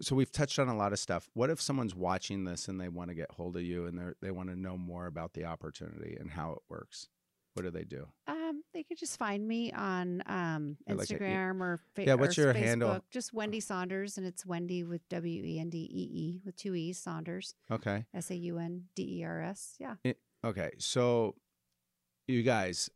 so 0.00 0.14
we've 0.14 0.30
touched 0.30 0.58
on 0.58 0.68
a 0.68 0.76
lot 0.76 0.92
of 0.92 0.98
stuff. 0.98 1.28
What 1.34 1.50
if 1.50 1.60
someone's 1.60 1.94
watching 1.94 2.44
this 2.44 2.68
and 2.68 2.80
they 2.80 2.88
want 2.88 3.10
to 3.10 3.14
get 3.14 3.32
hold 3.32 3.56
of 3.56 3.62
you 3.62 3.86
and 3.86 3.98
they 3.98 4.12
they 4.20 4.30
want 4.30 4.48
to 4.50 4.56
know 4.56 4.76
more 4.76 5.06
about 5.06 5.32
the 5.34 5.44
opportunity 5.44 6.16
and 6.18 6.30
how 6.30 6.52
it 6.52 6.58
works? 6.68 7.08
What 7.54 7.62
do 7.64 7.70
they 7.70 7.84
do? 7.84 8.06
Um, 8.28 8.37
they 8.74 8.82
could 8.82 8.98
just 8.98 9.18
find 9.18 9.46
me 9.46 9.72
on 9.72 10.22
um, 10.26 10.76
Or 10.88 10.94
like 10.96 11.08
Instagram 11.08 11.60
or 11.60 11.80
fa- 11.94 12.04
Yeah, 12.06 12.14
what's 12.14 12.38
or 12.38 12.42
your 12.42 12.54
Facebook. 12.54 12.56
handle? 12.56 13.04
Just 13.10 13.34
Wendee 13.34 13.62
Saunders, 13.62 14.18
and 14.18 14.26
it's 14.26 14.44
Wendee 14.44 14.86
with 14.86 15.08
W 15.08 15.42
E 15.44 15.58
N 15.58 15.70
D 15.70 15.78
E 15.78 16.08
E 16.12 16.40
with 16.44 16.56
two 16.56 16.74
E's 16.74 16.98
Saunders 16.98 17.54
Okay. 17.70 18.04
S 18.14 18.30
A 18.30 18.36
U 18.36 18.58
N 18.58 18.84
D 18.94 19.20
E 19.20 19.24
R 19.24 19.42
S. 19.42 19.74
Yeah. 19.78 19.94
Okay. 20.44 20.70
So, 20.78 21.34
you 22.26 22.42
guys, 22.42 22.90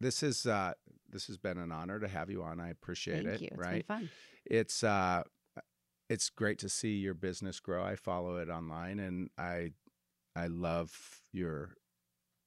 this 0.00 0.22
is 0.22 0.46
uh 0.46 0.72
this 1.10 1.26
has 1.28 1.36
been 1.38 1.58
an 1.58 1.70
honor 1.70 2.00
to 2.00 2.08
have 2.08 2.30
you 2.30 2.42
on. 2.42 2.58
I 2.60 2.70
appreciate 2.70 3.24
Thank 3.24 3.36
it. 3.36 3.42
you. 3.42 3.48
It's 3.52 3.58
right. 3.58 3.86
fun. 3.86 4.10
it's 4.46 4.82
uh 4.82 5.22
it's 6.10 6.28
great 6.30 6.58
to 6.58 6.68
see 6.68 6.96
your 6.96 7.14
business 7.14 7.60
grow 7.60 7.82
i 7.82 7.96
follow 7.96 8.36
it 8.36 8.50
online 8.50 8.98
and 9.00 9.30
i 9.38 9.70
i 10.36 10.46
love 10.48 11.22
your 11.32 11.76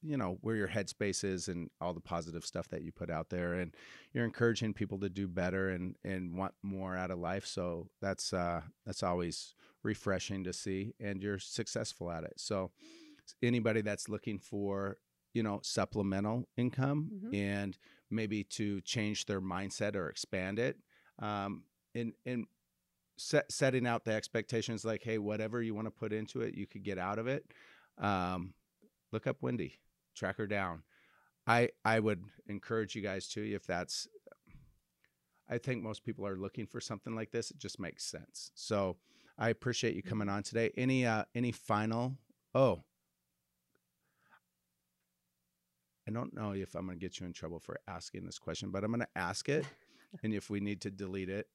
you 0.02 0.16
know 0.16 0.38
where 0.42 0.54
your 0.56 0.68
headspace 0.68 1.24
is 1.24 1.48
and 1.48 1.70
all 1.80 1.92
the 1.92 2.00
positive 2.00 2.44
stuff 2.46 2.68
that 2.68 2.82
you 2.82 2.92
put 2.92 3.10
out 3.10 3.30
there 3.30 3.54
and 3.54 3.74
you're 4.12 4.24
encouraging 4.24 4.72
people 4.72 4.98
to 4.98 5.08
do 5.08 5.26
better 5.26 5.70
and 5.70 5.96
and 6.04 6.36
want 6.36 6.54
more 6.62 6.96
out 6.96 7.10
of 7.10 7.18
life 7.18 7.44
so 7.44 7.88
that's 8.00 8.32
uh 8.32 8.60
that's 8.86 9.02
always 9.02 9.54
refreshing 9.82 10.44
to 10.44 10.52
see 10.52 10.94
and 11.00 11.22
you're 11.22 11.38
successful 11.38 12.10
at 12.10 12.22
it 12.24 12.34
so 12.36 12.70
anybody 13.42 13.80
that's 13.80 14.08
looking 14.08 14.38
for 14.38 14.98
you 15.34 15.42
know 15.42 15.58
supplemental 15.62 16.48
income 16.56 17.10
Mhm. 17.12 17.34
and 17.34 17.78
maybe 18.10 18.44
to 18.44 18.80
change 18.82 19.26
their 19.26 19.40
mindset 19.40 19.94
or 19.96 20.08
expand 20.08 20.58
it 20.60 20.76
um 21.18 21.64
and 21.94 22.12
and 22.24 22.46
set, 23.16 23.50
setting 23.50 23.84
out 23.86 24.04
the 24.04 24.12
expectations 24.12 24.84
like 24.84 25.02
hey 25.02 25.18
whatever 25.18 25.60
you 25.60 25.74
want 25.74 25.86
to 25.86 25.90
put 25.90 26.12
into 26.12 26.40
it 26.40 26.54
you 26.54 26.66
could 26.68 26.84
get 26.84 26.98
out 26.98 27.18
of 27.18 27.26
it 27.26 27.44
um 27.98 28.54
look 29.12 29.26
up 29.26 29.40
wendee 29.42 29.72
track 30.18 30.36
her 30.36 30.46
down. 30.46 30.82
I 31.46 31.70
i 31.84 31.98
would 31.98 32.22
encourage 32.46 32.94
you 32.94 33.02
guys 33.02 33.26
to 33.28 33.40
if 33.40 33.66
that's 33.66 34.06
i 35.48 35.56
think 35.56 35.82
most 35.82 36.04
people 36.04 36.26
are 36.26 36.36
looking 36.36 36.66
for 36.66 36.80
something 36.80 37.14
like 37.14 37.30
this 37.30 37.50
it 37.50 37.58
just 37.58 37.80
makes 37.80 38.04
sense. 38.04 38.50
So 38.54 38.96
i 39.38 39.48
appreciate 39.48 39.94
you 39.94 40.02
coming 40.02 40.28
on 40.28 40.42
today. 40.42 40.70
Any 40.76 41.06
uh 41.06 41.24
any 41.34 41.52
final 41.52 42.16
oh. 42.54 42.82
I 46.06 46.10
don't 46.10 46.34
know 46.34 46.52
if 46.52 46.74
i'm 46.74 46.86
going 46.86 46.98
to 46.98 47.04
get 47.04 47.20
you 47.20 47.26
in 47.26 47.34
trouble 47.34 47.60
for 47.60 47.78
asking 47.86 48.24
this 48.24 48.38
question 48.38 48.70
but 48.70 48.82
i'm 48.82 48.90
going 48.90 49.00
to 49.00 49.18
ask 49.18 49.48
it 49.48 49.66
and 50.22 50.32
if 50.32 50.48
we 50.48 50.58
need 50.58 50.80
to 50.82 50.90
delete 50.90 51.28
it 51.28 51.46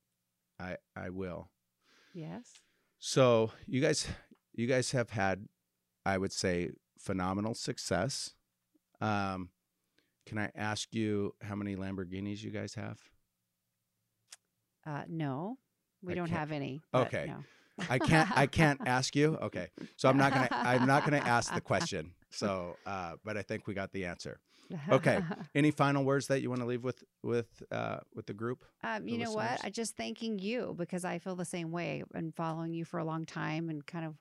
i 0.59 0.77
i 0.95 1.09
will. 1.09 1.49
Yes. 2.13 2.61
so 2.99 3.51
you 3.65 3.81
guys, 3.81 4.07
you 4.53 4.67
guys 4.67 4.91
have 4.91 5.09
had, 5.09 5.47
I 6.05 6.17
would 6.19 6.31
say, 6.31 6.69
phenomenal 6.99 7.55
success. 7.55 8.35
Um, 9.03 9.49
can 10.25 10.37
I 10.37 10.49
ask 10.55 10.93
you 10.93 11.35
how 11.41 11.55
many 11.55 11.75
Lamborghinis 11.75 12.41
you 12.41 12.51
guys 12.51 12.73
have? 12.75 12.99
Uh, 14.85 15.03
no, 15.07 15.57
we 16.01 16.13
I 16.13 16.15
don't 16.15 16.27
can't- 16.27 16.39
have 16.39 16.51
any. 16.51 16.81
Okay. 16.93 17.25
no. 17.27 17.43
I 17.89 17.97
can't. 17.97 18.29
I 18.37 18.45
can't 18.45 18.79
ask 18.85 19.15
you. 19.15 19.35
Okay, 19.41 19.69
so 19.97 20.07
I'm 20.07 20.17
not 20.17 20.31
gonna. 20.31 20.47
I'm 20.51 20.85
not 20.85 21.03
gonna 21.05 21.17
ask 21.17 21.53
the 21.53 21.61
question. 21.61 22.11
So, 22.35 22.77
uh, 22.87 23.13
but 23.23 23.37
I 23.37 23.43
think 23.43 23.67
we 23.67 23.75
got 23.75 23.91
the 23.91 24.05
answer. 24.05 24.39
Okay. 24.89 25.19
Any 25.55 25.69
final 25.69 26.03
words 26.03 26.25
that 26.29 26.41
you 26.41 26.49
want 26.49 26.61
to 26.61 26.65
leave 26.65 26.83
with 26.83 27.03
with 27.21 27.61
uh, 27.71 27.97
with 28.15 28.25
the 28.25 28.33
group? 28.33 28.65
Um, 28.83 29.07
you 29.07 29.19
know 29.19 29.31
what? 29.31 29.63
I 29.63 29.69
just 29.69 29.95
thanking 29.95 30.39
you 30.39 30.73
because 30.75 31.05
I 31.05 31.19
feel 31.19 31.35
the 31.35 31.45
same 31.45 31.69
way 31.71 32.03
and 32.15 32.33
following 32.35 32.73
you 32.73 32.85
for 32.85 32.97
a 32.99 33.05
long 33.05 33.25
time 33.25 33.69
and 33.69 33.85
kind 33.85 34.03
of 34.07 34.15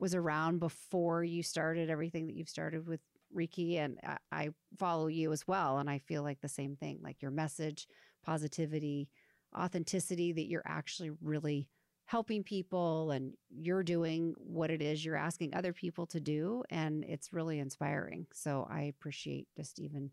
was 0.00 0.14
around 0.14 0.58
before 0.58 1.22
you 1.22 1.42
started 1.42 1.90
everything 1.90 2.28
that 2.28 2.34
you've 2.34 2.48
started 2.48 2.86
with 2.86 3.00
Reiki. 3.34 3.76
And 3.76 3.98
I, 4.02 4.18
I 4.32 4.48
follow 4.78 5.06
you 5.08 5.32
as 5.32 5.46
well. 5.46 5.78
And 5.78 5.90
I 5.90 5.98
feel 5.98 6.22
like 6.22 6.40
the 6.40 6.48
same 6.48 6.76
thing 6.76 7.00
like 7.02 7.20
your 7.22 7.30
message, 7.30 7.86
positivity, 8.22 9.08
authenticity 9.56 10.32
that 10.32 10.46
you're 10.48 10.62
actually 10.66 11.10
really 11.22 11.68
helping 12.06 12.42
people 12.44 13.10
and 13.10 13.34
you're 13.48 13.82
doing 13.82 14.34
what 14.36 14.70
it 14.70 14.82
is 14.82 15.04
you're 15.04 15.16
asking 15.16 15.54
other 15.54 15.72
people 15.72 16.06
to 16.06 16.20
do. 16.20 16.62
And 16.70 17.04
it's 17.04 17.32
really 17.32 17.58
inspiring. 17.58 18.26
So 18.32 18.66
I 18.70 18.82
appreciate 18.82 19.48
just 19.56 19.78
even 19.80 20.10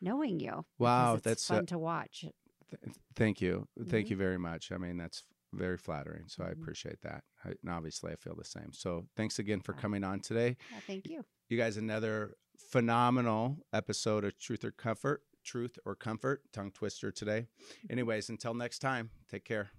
knowing 0.00 0.40
you. 0.40 0.64
Wow, 0.78 1.16
that's, 1.22 1.50
uh, 1.50 1.56
fun 1.56 1.66
to 1.66 1.78
watch. 1.78 2.24
Th- 2.70 2.94
thank 3.14 3.40
you. 3.40 3.66
Thank 3.88 4.06
Mhm. 4.06 4.10
you 4.10 4.16
very 4.16 4.38
much. 4.38 4.72
I 4.72 4.76
mean, 4.78 4.96
that's 4.96 5.24
very 5.52 5.76
flattering. 5.78 6.28
So 6.28 6.44
I 6.44 6.48
Mhm. 6.48 6.52
appreciate 6.52 7.00
that. 7.02 7.24
I, 7.44 7.50
and 7.62 7.70
obviously, 7.70 8.12
I 8.12 8.16
feel 8.16 8.34
the 8.36 8.44
same. 8.44 8.72
So 8.72 9.08
thanks 9.16 9.38
again 9.38 9.60
for 9.60 9.72
coming 9.72 10.04
on 10.04 10.20
today. 10.20 10.56
Yeah, 10.70 10.80
thank 10.86 11.08
you. 11.08 11.24
You 11.48 11.56
guys, 11.56 11.76
another 11.78 12.34
phenomenal 12.58 13.58
episode 13.72 14.24
of 14.24 14.38
Truth 14.38 14.64
or 14.64 14.70
Comfort. 14.70 15.22
Truth 15.44 15.78
or 15.86 15.94
Comfort, 15.94 16.42
tongue 16.52 16.72
twister 16.72 17.10
today. 17.10 17.46
Mm-hmm. 17.62 17.92
Anyways, 17.92 18.28
until 18.28 18.52
next 18.52 18.80
time, 18.80 19.10
take 19.30 19.44
care. 19.44 19.70